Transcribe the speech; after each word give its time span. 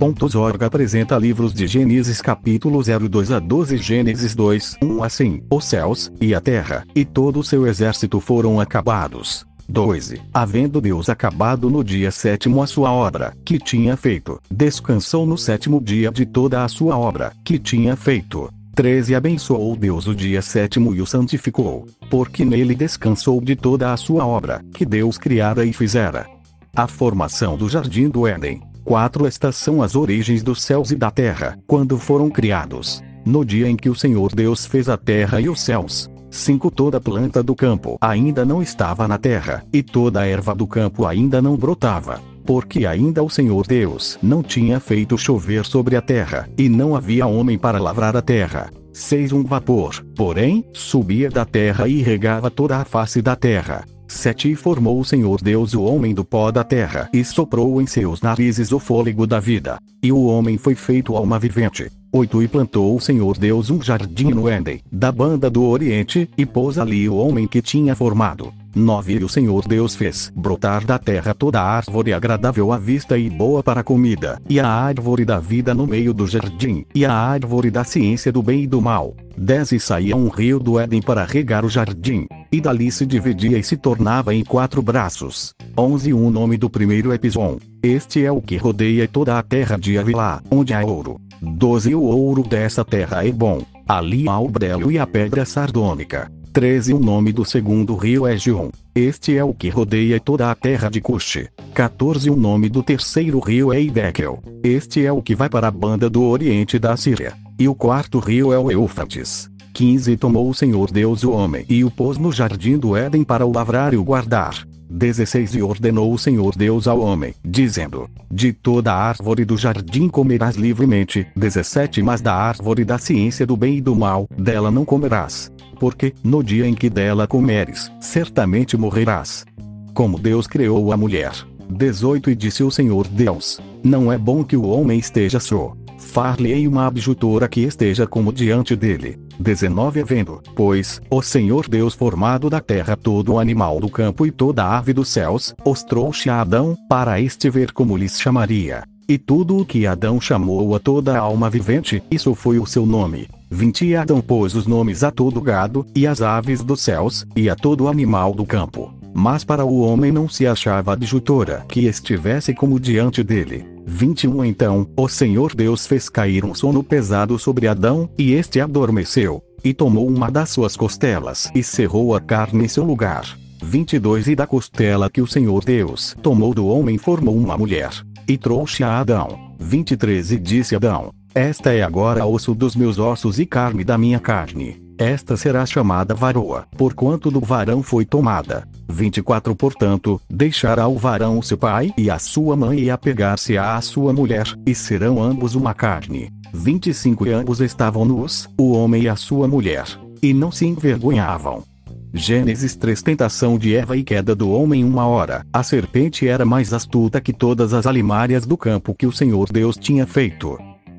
Org 0.00 0.64
apresenta 0.64 1.16
livros 1.16 1.54
de 1.54 1.66
Gênesis 1.66 2.20
capítulo 2.20 2.82
02 2.82 3.30
a 3.30 3.38
12 3.38 3.76
Gênesis 3.76 4.34
2 4.34 4.78
1 4.82 5.02
Assim, 5.02 5.42
os 5.50 5.64
céus, 5.64 6.12
e 6.20 6.34
a 6.34 6.40
terra, 6.40 6.84
e 6.94 7.04
todo 7.04 7.38
o 7.38 7.44
seu 7.44 7.66
exército 7.66 8.20
foram 8.20 8.60
acabados. 8.60 9.46
2. 9.68 10.14
Havendo 10.32 10.80
Deus 10.80 11.08
acabado 11.08 11.70
no 11.70 11.82
dia 11.82 12.10
sétimo 12.10 12.62
a 12.62 12.66
sua 12.66 12.92
obra, 12.92 13.34
que 13.44 13.58
tinha 13.58 13.96
feito, 13.96 14.40
descansou 14.50 15.24
no 15.24 15.38
sétimo 15.38 15.80
dia 15.80 16.10
de 16.10 16.26
toda 16.26 16.64
a 16.64 16.68
sua 16.68 16.98
obra, 16.98 17.32
que 17.44 17.58
tinha 17.58 17.96
feito. 17.96 18.50
13 18.74 19.14
Abençoou 19.14 19.76
Deus 19.76 20.06
o 20.06 20.14
dia 20.14 20.42
sétimo 20.42 20.94
e 20.94 21.00
o 21.00 21.06
santificou, 21.06 21.86
porque 22.10 22.44
nele 22.44 22.74
descansou 22.74 23.40
de 23.40 23.54
toda 23.54 23.92
a 23.92 23.96
sua 23.96 24.26
obra, 24.26 24.60
que 24.74 24.84
Deus 24.84 25.16
criara 25.16 25.64
e 25.64 25.72
fizera. 25.72 26.26
A 26.74 26.88
formação 26.88 27.56
do 27.56 27.68
jardim 27.68 28.08
do 28.08 28.26
Éden. 28.26 28.73
4 28.84 29.26
Estas 29.26 29.66
as 29.82 29.96
origens 29.96 30.42
dos 30.42 30.62
céus 30.62 30.90
e 30.90 30.96
da 30.96 31.10
terra, 31.10 31.58
quando 31.66 31.98
foram 31.98 32.28
criados. 32.28 33.02
No 33.24 33.42
dia 33.42 33.68
em 33.68 33.76
que 33.76 33.88
o 33.88 33.94
Senhor 33.94 34.34
Deus 34.34 34.66
fez 34.66 34.88
a 34.88 34.98
terra 34.98 35.40
e 35.40 35.48
os 35.48 35.60
céus. 35.60 36.10
5 36.30 36.70
Toda 36.70 37.00
planta 37.00 37.42
do 37.42 37.54
campo 37.54 37.96
ainda 38.00 38.44
não 38.44 38.60
estava 38.60 39.08
na 39.08 39.16
terra, 39.16 39.64
e 39.72 39.82
toda 39.82 40.20
a 40.20 40.26
erva 40.26 40.54
do 40.54 40.66
campo 40.66 41.06
ainda 41.06 41.40
não 41.40 41.56
brotava, 41.56 42.20
porque 42.44 42.84
ainda 42.84 43.22
o 43.22 43.30
Senhor 43.30 43.66
Deus 43.66 44.18
não 44.22 44.42
tinha 44.42 44.78
feito 44.78 45.16
chover 45.16 45.64
sobre 45.64 45.96
a 45.96 46.02
terra, 46.02 46.46
e 46.58 46.68
não 46.68 46.94
havia 46.94 47.26
homem 47.26 47.56
para 47.56 47.80
lavrar 47.80 48.16
a 48.16 48.22
terra. 48.22 48.70
6 48.92 49.32
Um 49.32 49.44
vapor, 49.44 50.04
porém, 50.14 50.64
subia 50.72 51.30
da 51.30 51.44
terra 51.44 51.88
e 51.88 52.02
regava 52.02 52.50
toda 52.50 52.76
a 52.76 52.84
face 52.84 53.22
da 53.22 53.34
terra. 53.34 53.84
7 54.06 54.52
E 54.52 54.54
formou 54.54 55.00
o 55.00 55.04
Senhor 55.04 55.40
Deus 55.40 55.74
o 55.74 55.82
homem 55.82 56.14
do 56.14 56.24
pó 56.24 56.50
da 56.50 56.62
terra 56.62 57.08
e 57.12 57.24
soprou 57.24 57.80
em 57.80 57.86
seus 57.86 58.20
narizes 58.20 58.72
o 58.72 58.78
fôlego 58.78 59.26
da 59.26 59.40
vida. 59.40 59.78
E 60.02 60.12
o 60.12 60.24
homem 60.24 60.58
foi 60.58 60.74
feito 60.74 61.16
alma 61.16 61.38
vivente. 61.38 61.90
8 62.12 62.42
E 62.42 62.48
plantou 62.48 62.96
o 62.96 63.00
Senhor 63.00 63.36
Deus 63.36 63.70
um 63.70 63.82
jardim 63.82 64.30
no 64.30 64.48
Éden, 64.48 64.80
da 64.90 65.10
banda 65.10 65.50
do 65.50 65.64
Oriente, 65.64 66.30
e 66.36 66.46
pôs 66.46 66.78
ali 66.78 67.08
o 67.08 67.16
homem 67.16 67.46
que 67.46 67.60
tinha 67.60 67.96
formado. 67.96 68.52
9 68.74 69.12
E 69.12 69.24
o 69.24 69.28
Senhor 69.28 69.66
Deus 69.66 69.94
fez 69.94 70.32
brotar 70.34 70.84
da 70.84 70.98
terra 70.98 71.32
toda 71.32 71.60
a 71.60 71.64
árvore 71.64 72.12
agradável 72.12 72.72
à 72.72 72.78
vista 72.78 73.16
e 73.16 73.30
boa 73.30 73.62
para 73.62 73.80
a 73.80 73.84
comida, 73.84 74.40
e 74.48 74.58
a 74.58 74.66
árvore 74.66 75.24
da 75.24 75.38
vida 75.38 75.72
no 75.72 75.86
meio 75.86 76.12
do 76.12 76.26
jardim, 76.26 76.84
e 76.94 77.04
a 77.04 77.12
árvore 77.12 77.70
da 77.70 77.84
ciência 77.84 78.32
do 78.32 78.42
bem 78.42 78.64
e 78.64 78.66
do 78.66 78.80
mal. 78.80 79.14
10 79.36 79.72
E 79.72 79.80
saía 79.80 80.16
um 80.16 80.28
rio 80.28 80.58
do 80.58 80.78
Éden 80.78 81.00
para 81.00 81.24
regar 81.24 81.64
o 81.64 81.68
jardim, 81.68 82.26
e 82.50 82.60
dali 82.60 82.90
se 82.90 83.06
dividia 83.06 83.58
e 83.58 83.62
se 83.62 83.76
tornava 83.76 84.34
em 84.34 84.44
quatro 84.44 84.82
braços. 84.82 85.54
11 85.78 86.12
O 86.12 86.30
nome 86.30 86.56
do 86.56 86.68
primeiro 86.68 87.12
é 87.12 87.18
Pison. 87.18 87.58
Este 87.82 88.24
é 88.24 88.32
o 88.32 88.40
que 88.40 88.56
rodeia 88.56 89.06
toda 89.06 89.38
a 89.38 89.42
terra 89.42 89.76
de 89.76 89.98
Avilá, 89.98 90.42
onde 90.50 90.72
há 90.72 90.84
ouro. 90.84 91.20
12 91.40 91.94
O 91.94 92.02
ouro 92.02 92.42
dessa 92.42 92.84
terra 92.84 93.26
é 93.26 93.30
bom. 93.30 93.62
Ali 93.86 94.28
há 94.28 94.38
o 94.38 94.48
brelo 94.48 94.90
e 94.90 94.98
a 94.98 95.06
pedra 95.06 95.44
sardônica. 95.44 96.30
13 96.54 96.94
O 96.94 97.00
nome 97.00 97.32
do 97.32 97.44
segundo 97.44 97.96
rio 97.96 98.28
é 98.28 98.36
Gion. 98.36 98.70
Este 98.94 99.36
é 99.36 99.42
o 99.42 99.52
que 99.52 99.68
rodeia 99.68 100.20
toda 100.20 100.52
a 100.52 100.54
terra 100.54 100.88
de 100.88 101.00
Cuxi. 101.00 101.48
14 101.74 102.30
O 102.30 102.36
nome 102.36 102.68
do 102.68 102.80
terceiro 102.80 103.40
rio 103.40 103.72
é 103.72 103.82
Idekel. 103.82 104.40
Este 104.62 105.04
é 105.04 105.10
o 105.10 105.20
que 105.20 105.34
vai 105.34 105.48
para 105.48 105.66
a 105.66 105.70
banda 105.72 106.08
do 106.08 106.22
oriente 106.22 106.78
da 106.78 106.96
Síria. 106.96 107.34
E 107.58 107.66
o 107.66 107.74
quarto 107.74 108.20
rio 108.20 108.52
é 108.52 108.58
o 108.58 108.70
Eufrates. 108.70 109.50
15 109.74 110.16
Tomou 110.16 110.48
o 110.48 110.54
Senhor 110.54 110.88
Deus 110.92 111.24
o 111.24 111.32
homem 111.32 111.66
e 111.68 111.82
o 111.82 111.90
pôs 111.90 112.16
no 112.16 112.30
jardim 112.30 112.78
do 112.78 112.96
Éden 112.96 113.24
para 113.24 113.44
o 113.44 113.52
lavrar 113.52 113.92
e 113.92 113.96
o 113.96 114.04
guardar. 114.04 114.64
16 114.88 115.56
E 115.56 115.62
ordenou 115.62 116.14
o 116.14 116.18
Senhor 116.18 116.54
Deus 116.54 116.86
ao 116.86 117.00
homem, 117.00 117.34
dizendo: 117.44 118.08
De 118.30 118.52
toda 118.52 118.94
árvore 118.94 119.44
do 119.44 119.56
jardim 119.56 120.08
comerás 120.08 120.54
livremente. 120.54 121.26
17 121.34 122.02
Mas 122.02 122.20
da 122.20 122.32
árvore 122.32 122.84
da 122.84 122.98
ciência 122.98 123.44
do 123.44 123.56
bem 123.56 123.78
e 123.78 123.80
do 123.80 123.96
mal, 123.96 124.28
dela 124.38 124.70
não 124.70 124.84
comerás. 124.84 125.50
Porque, 125.80 126.14
no 126.22 126.44
dia 126.44 126.68
em 126.68 126.74
que 126.74 126.88
dela 126.88 127.26
comeres, 127.26 127.90
certamente 127.98 128.76
morrerás. 128.76 129.44
Como 129.92 130.20
Deus 130.20 130.46
criou 130.46 130.92
a 130.92 130.96
mulher. 130.96 131.32
18 131.68 132.30
E 132.30 132.36
disse 132.36 132.62
o 132.62 132.70
Senhor 132.70 133.08
Deus: 133.08 133.60
Não 133.82 134.12
é 134.12 134.16
bom 134.16 134.44
que 134.44 134.56
o 134.56 134.68
homem 134.68 135.00
esteja 135.00 135.40
só. 135.40 135.74
Far-lhe-ei 135.98 136.68
uma 136.68 136.86
abjutora 136.86 137.48
que 137.48 137.60
esteja 137.60 138.06
como 138.06 138.32
diante 138.32 138.76
dele. 138.76 139.18
19 139.38 140.00
Havendo, 140.00 140.40
pois, 140.54 141.00
o 141.10 141.20
Senhor 141.22 141.68
Deus 141.68 141.94
formado 141.94 142.48
da 142.48 142.60
terra 142.60 142.96
todo 142.96 143.32
o 143.32 143.38
animal 143.38 143.80
do 143.80 143.88
campo 143.88 144.26
e 144.26 144.30
toda 144.30 144.64
a 144.64 144.78
ave 144.78 144.92
dos 144.92 145.08
céus, 145.08 145.54
os 145.64 145.82
trouxe 145.82 146.30
a 146.30 146.40
Adão, 146.40 146.76
para 146.88 147.20
este 147.20 147.50
ver 147.50 147.72
como 147.72 147.96
lhes 147.96 148.20
chamaria. 148.20 148.84
E 149.08 149.18
tudo 149.18 149.58
o 149.58 149.66
que 149.66 149.86
Adão 149.86 150.20
chamou 150.20 150.74
a 150.74 150.78
toda 150.78 151.14
a 151.14 151.20
alma 151.20 151.50
vivente, 151.50 152.02
isso 152.10 152.34
foi 152.34 152.58
o 152.58 152.66
seu 152.66 152.86
nome. 152.86 153.28
20 153.50 153.86
E 153.86 153.96
Adão 153.96 154.20
pôs 154.20 154.54
os 154.54 154.66
nomes 154.66 155.04
a 155.04 155.10
todo 155.10 155.40
gado, 155.40 155.86
e 155.94 156.06
às 156.06 156.22
aves 156.22 156.62
dos 156.62 156.80
céus, 156.80 157.26
e 157.36 157.50
a 157.50 157.54
todo 157.54 157.88
animal 157.88 158.32
do 158.32 158.46
campo. 158.46 159.03
Mas 159.14 159.44
para 159.44 159.64
o 159.64 159.78
homem 159.80 160.10
não 160.10 160.28
se 160.28 160.44
achava 160.44 160.92
adjutora 160.92 161.64
que 161.68 161.86
estivesse 161.86 162.52
como 162.52 162.80
diante 162.80 163.22
dele. 163.22 163.64
21 163.86 164.44
Então, 164.44 164.88
o 164.96 165.08
Senhor 165.08 165.54
Deus 165.54 165.86
fez 165.86 166.08
cair 166.08 166.44
um 166.44 166.54
sono 166.54 166.82
pesado 166.82 167.38
sobre 167.38 167.68
Adão, 167.68 168.10
e 168.18 168.32
este 168.32 168.60
adormeceu, 168.60 169.40
e 169.62 169.72
tomou 169.72 170.08
uma 170.08 170.30
das 170.30 170.50
suas 170.50 170.76
costelas 170.76 171.50
e 171.54 171.62
cerrou 171.62 172.14
a 172.14 172.20
carne 172.20 172.64
em 172.64 172.68
seu 172.68 172.84
lugar. 172.84 173.38
22 173.62 174.28
E 174.28 174.34
da 174.34 174.46
costela 174.46 175.08
que 175.08 175.22
o 175.22 175.26
Senhor 175.26 175.64
Deus 175.64 176.16
tomou 176.22 176.52
do 176.52 176.66
homem 176.66 176.98
formou 176.98 177.36
uma 177.36 177.56
mulher, 177.56 177.90
e 178.26 178.36
trouxe 178.36 178.82
a 178.82 178.98
Adão. 178.98 179.54
23 179.58 180.32
E 180.32 180.38
disse 180.38 180.74
Adão: 180.74 181.12
Esta 181.34 181.72
é 181.72 181.82
agora 181.82 182.26
osso 182.26 182.54
dos 182.54 182.74
meus 182.74 182.98
ossos 182.98 183.38
e 183.38 183.46
carne 183.46 183.84
da 183.84 183.96
minha 183.96 184.18
carne. 184.18 184.83
Esta 184.98 185.36
será 185.36 185.66
chamada 185.66 186.14
varoa, 186.14 186.66
porquanto 186.76 187.30
do 187.30 187.40
varão 187.40 187.82
foi 187.82 188.04
tomada. 188.04 188.66
24 188.88 189.54
Portanto, 189.56 190.20
deixará 190.30 190.86
o 190.86 190.96
varão 190.96 191.42
seu 191.42 191.58
pai 191.58 191.92
e 191.98 192.10
a 192.10 192.18
sua 192.18 192.56
mãe 192.56 192.78
e 192.78 192.90
apegar-se 192.90 193.58
à 193.58 193.80
sua 193.80 194.12
mulher, 194.12 194.46
e 194.64 194.74
serão 194.74 195.22
ambos 195.22 195.54
uma 195.54 195.74
carne. 195.74 196.30
25 196.52 197.26
E 197.26 197.32
ambos 197.32 197.60
estavam 197.60 198.04
nus, 198.04 198.48
o 198.58 198.72
homem 198.72 199.02
e 199.02 199.08
a 199.08 199.16
sua 199.16 199.48
mulher, 199.48 199.84
e 200.22 200.32
não 200.32 200.52
se 200.52 200.64
envergonhavam. 200.64 201.64
Gênesis 202.12 202.76
3 202.76 203.02
Tentação 203.02 203.58
de 203.58 203.74
Eva 203.74 203.96
e 203.96 204.04
queda 204.04 204.36
do 204.36 204.48
homem 204.48 204.84
uma 204.84 205.04
hora. 205.04 205.44
A 205.52 205.64
serpente 205.64 206.28
era 206.28 206.44
mais 206.44 206.72
astuta 206.72 207.20
que 207.20 207.32
todas 207.32 207.74
as 207.74 207.88
alimárias 207.88 208.46
do 208.46 208.56
campo 208.56 208.94
que 208.94 209.06
o 209.06 209.12
Senhor 209.12 209.50
Deus 209.50 209.76
tinha 209.76 210.06
feito. 210.06 210.56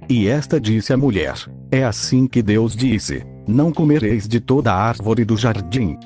E 0.09 0.27
esta 0.27 0.59
disse 0.59 0.91
à 0.91 0.97
mulher: 0.97 1.35
É 1.71 1.85
assim 1.85 2.27
que 2.27 2.43
Deus 2.43 2.75
disse: 2.75 3.25
Não 3.47 3.71
comereis 3.71 4.27
de 4.27 4.39
toda 4.39 4.73
árvore 4.73 5.23
do 5.23 5.37
jardim. 5.37 5.97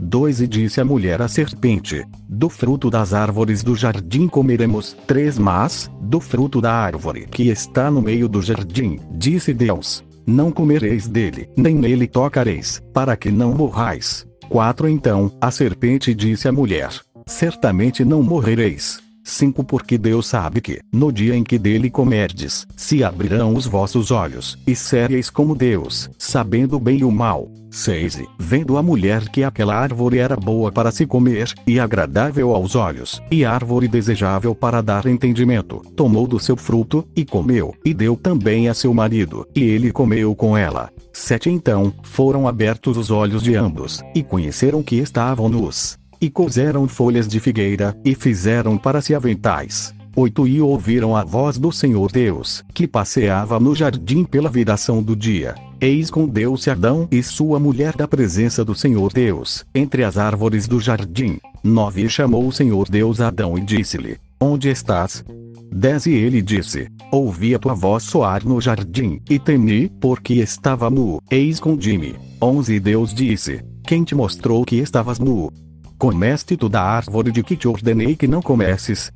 2 0.00 0.40
E 0.40 0.46
disse 0.48 0.80
a 0.80 0.84
mulher 0.84 1.22
à 1.22 1.28
serpente: 1.28 2.04
Do 2.28 2.48
fruto 2.48 2.90
das 2.90 3.14
árvores 3.14 3.62
do 3.62 3.76
jardim 3.76 4.26
comeremos. 4.26 4.96
3 5.06 5.38
Mas, 5.38 5.90
do 6.00 6.20
fruto 6.20 6.60
da 6.60 6.72
árvore 6.72 7.26
que 7.30 7.48
está 7.48 7.90
no 7.90 8.02
meio 8.02 8.28
do 8.28 8.42
jardim, 8.42 8.98
disse 9.12 9.54
Deus: 9.54 10.04
Não 10.26 10.50
comereis 10.50 11.08
dele, 11.08 11.48
nem 11.56 11.74
nele 11.74 12.06
tocareis, 12.06 12.80
para 12.92 13.16
que 13.16 13.30
não 13.30 13.54
morrais. 13.54 14.26
4 14.48 14.88
Então, 14.88 15.30
a 15.40 15.50
serpente 15.50 16.14
disse 16.14 16.48
à 16.48 16.52
mulher: 16.52 16.90
Certamente 17.26 18.04
não 18.04 18.22
morrereis. 18.22 19.07
5 19.28 19.62
Porque 19.62 19.98
Deus 19.98 20.26
sabe 20.26 20.62
que, 20.62 20.80
no 20.90 21.12
dia 21.12 21.36
em 21.36 21.44
que 21.44 21.58
dele 21.58 21.90
comerdes, 21.90 22.66
se 22.74 23.04
abrirão 23.04 23.54
os 23.54 23.66
vossos 23.66 24.10
olhos, 24.10 24.58
e 24.66 24.74
sereis 24.74 25.28
como 25.28 25.54
Deus, 25.54 26.08
sabendo 26.18 26.80
bem 26.80 27.00
e 27.00 27.04
o 27.04 27.12
mal. 27.12 27.50
6 27.70 28.22
Vendo 28.38 28.78
a 28.78 28.82
mulher 28.82 29.28
que 29.28 29.44
aquela 29.44 29.74
árvore 29.74 30.16
era 30.16 30.34
boa 30.34 30.72
para 30.72 30.90
se 30.90 31.04
comer, 31.04 31.52
e 31.66 31.78
agradável 31.78 32.54
aos 32.54 32.74
olhos, 32.74 33.20
e 33.30 33.44
árvore 33.44 33.86
desejável 33.86 34.54
para 34.54 34.80
dar 34.82 35.04
entendimento, 35.04 35.82
tomou 35.94 36.26
do 36.26 36.40
seu 36.40 36.56
fruto, 36.56 37.06
e 37.14 37.22
comeu, 37.22 37.74
e 37.84 37.92
deu 37.92 38.16
também 38.16 38.66
a 38.68 38.72
seu 38.72 38.94
marido, 38.94 39.46
e 39.54 39.62
ele 39.62 39.92
comeu 39.92 40.34
com 40.34 40.56
ela. 40.56 40.90
7 41.12 41.50
Então, 41.50 41.92
foram 42.02 42.48
abertos 42.48 42.96
os 42.96 43.10
olhos 43.10 43.42
de 43.42 43.54
ambos, 43.54 44.02
e 44.14 44.22
conheceram 44.22 44.82
que 44.82 44.96
estavam 44.96 45.50
nus. 45.50 45.98
E 46.20 46.28
cozeram 46.28 46.88
folhas 46.88 47.28
de 47.28 47.38
figueira, 47.38 47.96
e 48.04 48.14
fizeram 48.14 48.76
para 48.76 49.00
se 49.00 49.14
aventais. 49.14 49.94
8 50.16 50.48
E 50.48 50.60
ouviram 50.60 51.14
a 51.14 51.22
voz 51.22 51.58
do 51.58 51.70
Senhor 51.70 52.10
Deus, 52.10 52.64
que 52.74 52.88
passeava 52.88 53.60
no 53.60 53.72
jardim 53.72 54.24
pela 54.24 54.50
viração 54.50 55.00
do 55.00 55.14
dia. 55.14 55.54
E 55.80 55.86
escondeu-se 55.86 56.68
Adão 56.70 57.06
e 57.08 57.22
sua 57.22 57.60
mulher 57.60 57.94
da 57.94 58.08
presença 58.08 58.64
do 58.64 58.74
Senhor 58.74 59.12
Deus, 59.12 59.64
entre 59.72 60.02
as 60.02 60.18
árvores 60.18 60.66
do 60.66 60.80
jardim. 60.80 61.38
9 61.62 62.04
E 62.04 62.08
chamou 62.08 62.48
o 62.48 62.52
Senhor 62.52 62.88
Deus 62.88 63.20
a 63.20 63.28
Adão 63.28 63.56
e 63.56 63.60
disse-lhe: 63.60 64.18
Onde 64.40 64.68
estás? 64.68 65.24
10 65.72 66.06
E 66.06 66.14
ele 66.14 66.42
disse: 66.42 66.88
Ouvi 67.12 67.54
a 67.54 67.58
tua 67.60 67.74
voz 67.74 68.02
soar 68.02 68.44
no 68.44 68.60
jardim, 68.60 69.20
e 69.30 69.38
temi, 69.38 69.88
porque 70.00 70.34
estava 70.34 70.90
nu, 70.90 71.20
e 71.30 71.36
escondi-me. 71.36 72.16
11 72.42 72.74
E 72.74 72.80
Deus 72.80 73.14
disse: 73.14 73.64
Quem 73.84 74.02
te 74.02 74.16
mostrou 74.16 74.64
que 74.64 74.76
estavas 74.76 75.20
nu? 75.20 75.52
Comeste 75.98 76.56
tu 76.56 76.68
da 76.68 76.80
árvore 76.80 77.32
de 77.32 77.42
que 77.42 77.56
te 77.56 77.66
ordenei 77.66 78.14
que 78.14 78.28
não 78.28 78.40
comesses? 78.40 79.10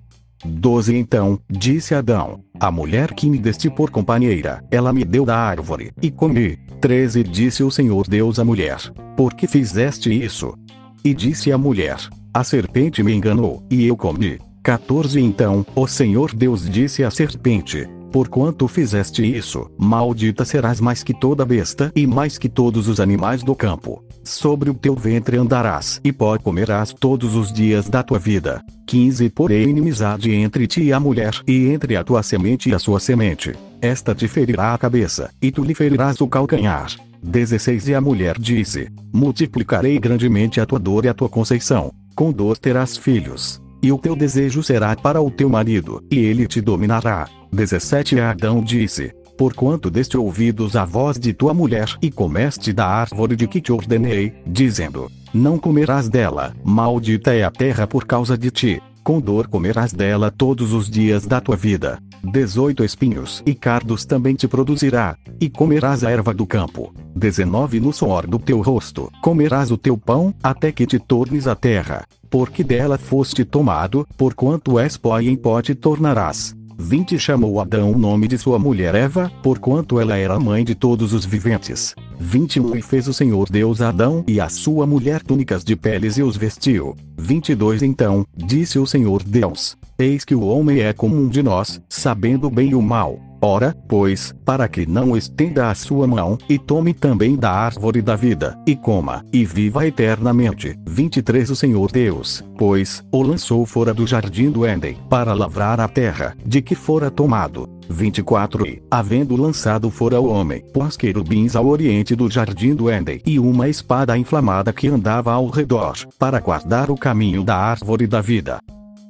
12 0.45 0.97
Então, 0.97 1.39
disse 1.49 1.95
Adão, 1.95 2.41
a 2.59 2.73
mulher 2.73 3.15
que 3.15 3.31
me 3.31 3.39
deste 3.39 3.71
por 3.71 3.89
companheira, 3.89 4.65
ela 4.69 4.93
me 4.93 5.05
deu 5.05 5.25
da 5.25 5.37
árvore, 5.37 5.93
e 6.03 6.11
comi. 6.11 6.59
13 6.81 7.23
Disse 7.23 7.63
o 7.63 7.71
Senhor 7.71 8.09
Deus 8.09 8.41
à 8.41 8.45
mulher, 8.45 8.79
por 9.17 9.33
que 9.33 9.47
fizeste 9.47 10.13
isso? 10.13 10.59
E 11.05 11.15
disse 11.15 11.53
a 11.53 11.57
mulher, 11.57 11.99
a 12.35 12.43
serpente 12.43 13.01
me 13.01 13.15
enganou, 13.15 13.65
e 13.71 13.87
eu 13.87 13.97
comi. 13.97 14.41
14 14.65 15.21
Então, 15.21 15.65
o 15.77 15.87
Senhor 15.87 16.35
Deus 16.35 16.69
disse 16.69 17.05
à 17.05 17.13
serpente, 17.13 17.89
Porquanto 18.13 18.69
fizeste 18.69 19.25
isso, 19.25 19.71
maldita 19.79 20.45
serás 20.45 20.79
mais 20.81 21.03
que 21.03 21.15
toda 21.15 21.47
besta 21.47 21.91
e 21.97 22.07
mais 22.07 22.37
que 22.37 22.47
todos 22.47 22.87
os 22.87 23.01
animais 23.01 23.43
do 23.43 23.55
campo. 23.55 24.05
Sobre 24.23 24.69
o 24.69 24.75
teu 24.75 24.95
ventre 24.95 25.39
andarás 25.39 25.99
e 26.05 26.13
pó 26.13 26.37
comerás 26.37 26.93
todos 26.93 27.35
os 27.35 27.51
dias 27.51 27.89
da 27.89 28.03
tua 28.03 28.19
vida. 28.19 28.63
15 28.87 29.31
Porém 29.31 29.71
inimizade 29.71 30.31
entre 30.31 30.67
ti 30.67 30.83
e 30.83 30.93
a 30.93 31.01
mulher 31.01 31.33
e 31.49 31.69
entre 31.69 31.97
a 31.97 32.05
tua 32.05 32.23
semente 32.23 32.69
e 32.69 32.75
a 32.75 32.79
sua 32.79 33.01
semente. 33.01 33.55
Esta 33.81 34.15
te 34.15 34.29
ferirá 34.29 34.75
a 34.75 34.79
cabeça, 34.79 35.31
e 35.41 35.51
tu 35.51 35.65
lhe 35.65 35.75
ferirás 35.75 36.21
o 36.21 36.29
calcanhar. 36.29 36.95
16 37.23 37.89
E 37.89 37.95
a 37.95 38.01
mulher 38.01 38.39
disse: 38.39 38.91
Multiplicarei 39.11 39.99
grandemente 39.99 40.61
a 40.61 40.67
tua 40.67 40.79
dor 40.79 41.07
e 41.07 41.09
a 41.09 41.15
tua 41.15 41.31
conceição. 41.31 41.91
Com 42.15 42.31
dor 42.31 42.59
terás 42.59 42.99
filhos. 42.99 43.62
E 43.83 43.91
o 43.91 43.99
teu 43.99 44.15
desejo 44.15 44.63
será 44.63 44.95
para 44.95 45.21
o 45.21 45.31
teu 45.31 45.49
marido, 45.49 46.03
e 46.11 46.17
ele 46.19 46.47
te 46.47 46.61
dominará. 46.61 47.29
17 47.53 48.21
Adão 48.21 48.63
disse: 48.63 49.13
Porquanto 49.37 49.91
deste 49.91 50.17
ouvidos 50.17 50.77
a 50.77 50.85
voz 50.85 51.19
de 51.19 51.33
tua 51.33 51.53
mulher 51.53 51.89
e 52.01 52.11
comeste 52.11 52.73
da 52.73 52.87
árvore 52.87 53.35
de 53.35 53.49
que 53.49 53.61
te 53.61 53.73
ordenei, 53.73 54.33
dizendo: 54.47 55.11
Não 55.35 55.59
comerás 55.59 56.09
dela, 56.09 56.55
maldita 56.63 57.35
é 57.35 57.43
a 57.43 57.51
terra 57.51 57.87
por 57.87 58.07
causa 58.07 58.39
de 58.39 58.53
ti, 58.53 58.81
com 59.03 59.21
dor 59.21 59.49
comerás 59.49 59.93
dela 59.93 60.31
todos 60.31 60.73
os 60.73 60.89
dias 60.89 61.27
da 61.27 61.41
tua 61.41 61.57
vida. 61.57 61.99
18 62.25 62.85
Espinhos 62.85 63.43
e 63.45 63.55
cardos 63.55 64.05
também 64.05 64.35
te 64.35 64.47
produzirá, 64.47 65.17
e 65.41 65.51
comerás 65.51 66.05
a 66.05 66.11
erva 66.11 66.33
do 66.33 66.47
campo. 66.47 66.95
19 67.17 67.81
No 67.81 67.93
suor 67.93 68.27
do 68.27 68.39
teu 68.39 68.61
rosto 68.61 69.11
comerás 69.21 69.71
o 69.71 69.77
teu 69.77 69.99
pão, 69.99 70.35
até 70.43 70.71
que 70.71 70.87
te 70.87 70.99
tornes 70.99 71.47
a 71.47 71.55
terra, 71.55 72.07
porque 72.31 72.63
dela 72.63 72.97
foste 72.97 73.45
tomado, 73.45 74.07
porquanto 74.17 74.79
és 74.79 74.97
pó 74.97 75.21
e 75.21 75.29
em 75.29 75.37
pó 75.37 75.61
te 75.61 75.75
tornarás. 75.75 76.55
20 76.83 77.17
Chamou 77.17 77.61
Adão 77.61 77.93
o 77.93 77.99
nome 77.99 78.27
de 78.27 78.37
sua 78.37 78.59
mulher 78.59 78.95
Eva, 78.97 79.31
porquanto 79.41 80.01
ela 80.01 80.17
era 80.17 80.35
a 80.35 80.41
mãe 80.41 80.65
de 80.65 80.75
todos 80.75 81.13
os 81.13 81.25
viventes. 81.25 81.95
21 82.19 82.77
E 82.77 82.83
fez 82.83 83.07
o 83.07 83.15
Senhor 83.15 83.49
Deus 83.49 83.81
Adão 83.81 84.25
e 84.27 84.41
a 84.41 84.49
sua 84.49 84.85
mulher 84.85 85.23
túnicas 85.23 85.63
de 85.63 85.77
peles 85.77 86.19
e 86.19 86.23
os 86.23 86.37
vestiu. 86.37 86.97
22 87.17 87.83
Então, 87.83 88.27
disse 88.37 88.81
o 88.81 88.87
Senhor 88.87 89.23
Deus: 89.23 89.77
Eis 89.97 90.25
que 90.25 90.35
o 90.35 90.43
homem 90.43 90.81
é 90.81 90.93
como 90.93 91.17
um 91.17 91.29
de 91.29 91.43
nós, 91.43 91.81
sabendo 91.89 92.51
bem 92.51 92.71
e 92.71 92.75
o 92.75 92.83
mal. 92.83 93.32
Ora, 93.45 93.77
pois, 93.89 94.33
para 94.45 94.69
que 94.69 94.87
não 94.87 95.17
estenda 95.17 95.69
a 95.69 95.75
sua 95.75 96.07
mão, 96.07 96.39
e 96.49 96.61
tome 96.61 96.95
também 96.95 97.35
da 97.35 97.51
árvore 97.51 98.01
da 98.01 98.15
vida, 98.15 98.57
e 98.65 98.77
coma, 98.77 99.25
e 99.33 99.45
viva 99.45 99.85
eternamente. 99.85 100.79
23 100.89 101.51
O 101.51 101.57
Senhor 101.57 101.91
Deus, 101.91 102.45
pois, 102.57 103.03
o 103.11 103.21
lançou 103.21 103.67
fora 103.67 103.93
do 103.93 104.07
jardim 104.07 104.49
do 104.49 104.65
Éden, 104.65 104.97
para 105.11 105.35
lavrar 105.35 105.81
a 105.81 105.89
terra, 105.89 106.37
de 106.47 106.63
que 106.63 106.77
fora 106.77 107.11
tomado. 107.11 107.69
24 107.91 108.65
E, 108.65 108.81
havendo 108.89 109.35
lançado 109.35 109.91
fora 109.91 110.21
o 110.21 110.29
homem, 110.29 110.63
pôs 110.73 110.97
querubins 110.97 111.57
ao 111.57 111.67
oriente 111.67 112.15
do 112.15 112.31
jardim 112.31 112.77
do 112.77 112.89
Éden, 112.89 113.21
e 113.27 113.41
uma 113.41 113.69
espada 113.69 114.17
inflamada 114.17 114.73
que 114.73 114.87
andava 114.87 115.33
ao 115.33 115.49
redor, 115.49 115.95
para 116.17 116.39
guardar 116.39 116.93
o 116.93 116.97
caminho 116.97 117.43
da 117.43 117.57
árvore 117.57 118.07
da 118.07 118.21
vida. 118.21 118.61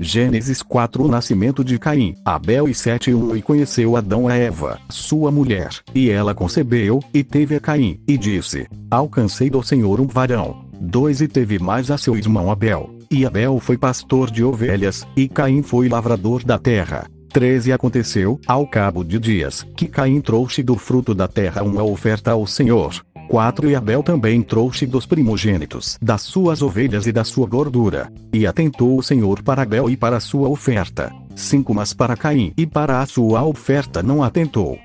Gênesis 0.02 0.62
4 0.62 1.04
O 1.04 1.08
nascimento 1.08 1.64
de 1.64 1.78
Caim, 1.78 2.16
Abel 2.24 2.68
e 2.68 2.74
7 2.74 3.14
1 3.14 3.36
E 3.36 3.42
conheceu 3.42 3.96
Adão 3.96 4.26
a 4.26 4.34
Eva, 4.34 4.80
sua 4.90 5.30
mulher, 5.30 5.70
e 5.94 6.10
ela 6.10 6.34
concebeu, 6.34 7.00
e 7.14 7.22
teve 7.22 7.54
a 7.54 7.60
Caim, 7.60 8.00
e 8.06 8.18
disse: 8.18 8.66
Alcancei 8.90 9.48
do 9.48 9.62
Senhor 9.62 10.00
um 10.00 10.06
varão. 10.06 10.66
2 10.80 11.20
E 11.20 11.28
teve 11.28 11.58
mais 11.60 11.88
a 11.90 11.96
seu 11.96 12.16
irmão 12.16 12.50
Abel. 12.50 12.90
E 13.08 13.24
Abel 13.24 13.60
foi 13.60 13.78
pastor 13.78 14.28
de 14.28 14.42
ovelhas, 14.42 15.06
e 15.16 15.28
Caim 15.28 15.62
foi 15.62 15.88
lavrador 15.88 16.44
da 16.44 16.58
terra. 16.58 17.06
13 17.32 17.72
Aconteceu, 17.72 18.40
ao 18.46 18.66
cabo 18.66 19.04
de 19.04 19.18
dias, 19.18 19.64
que 19.76 19.86
Caim 19.86 20.20
trouxe 20.20 20.62
do 20.62 20.76
fruto 20.76 21.14
da 21.14 21.28
terra 21.28 21.62
uma 21.62 21.82
oferta 21.82 22.32
ao 22.32 22.46
Senhor. 22.46 23.02
4 23.32 23.70
E 23.70 23.74
Abel 23.74 24.02
também 24.02 24.42
trouxe 24.42 24.84
dos 24.84 25.06
primogênitos 25.06 25.96
das 26.02 26.20
suas 26.20 26.60
ovelhas 26.60 27.06
e 27.06 27.12
da 27.12 27.24
sua 27.24 27.46
gordura. 27.46 28.12
E 28.30 28.46
atentou 28.46 28.98
o 28.98 29.02
Senhor 29.02 29.42
para 29.42 29.62
Abel 29.62 29.88
e 29.88 29.96
para 29.96 30.18
a 30.18 30.20
sua 30.20 30.50
oferta. 30.50 31.10
5 31.34 31.72
Mas 31.72 31.94
para 31.94 32.14
Caim 32.14 32.52
e 32.58 32.66
para 32.66 33.00
a 33.00 33.06
sua 33.06 33.42
oferta 33.42 34.02
não 34.02 34.22
atentou. 34.22 34.78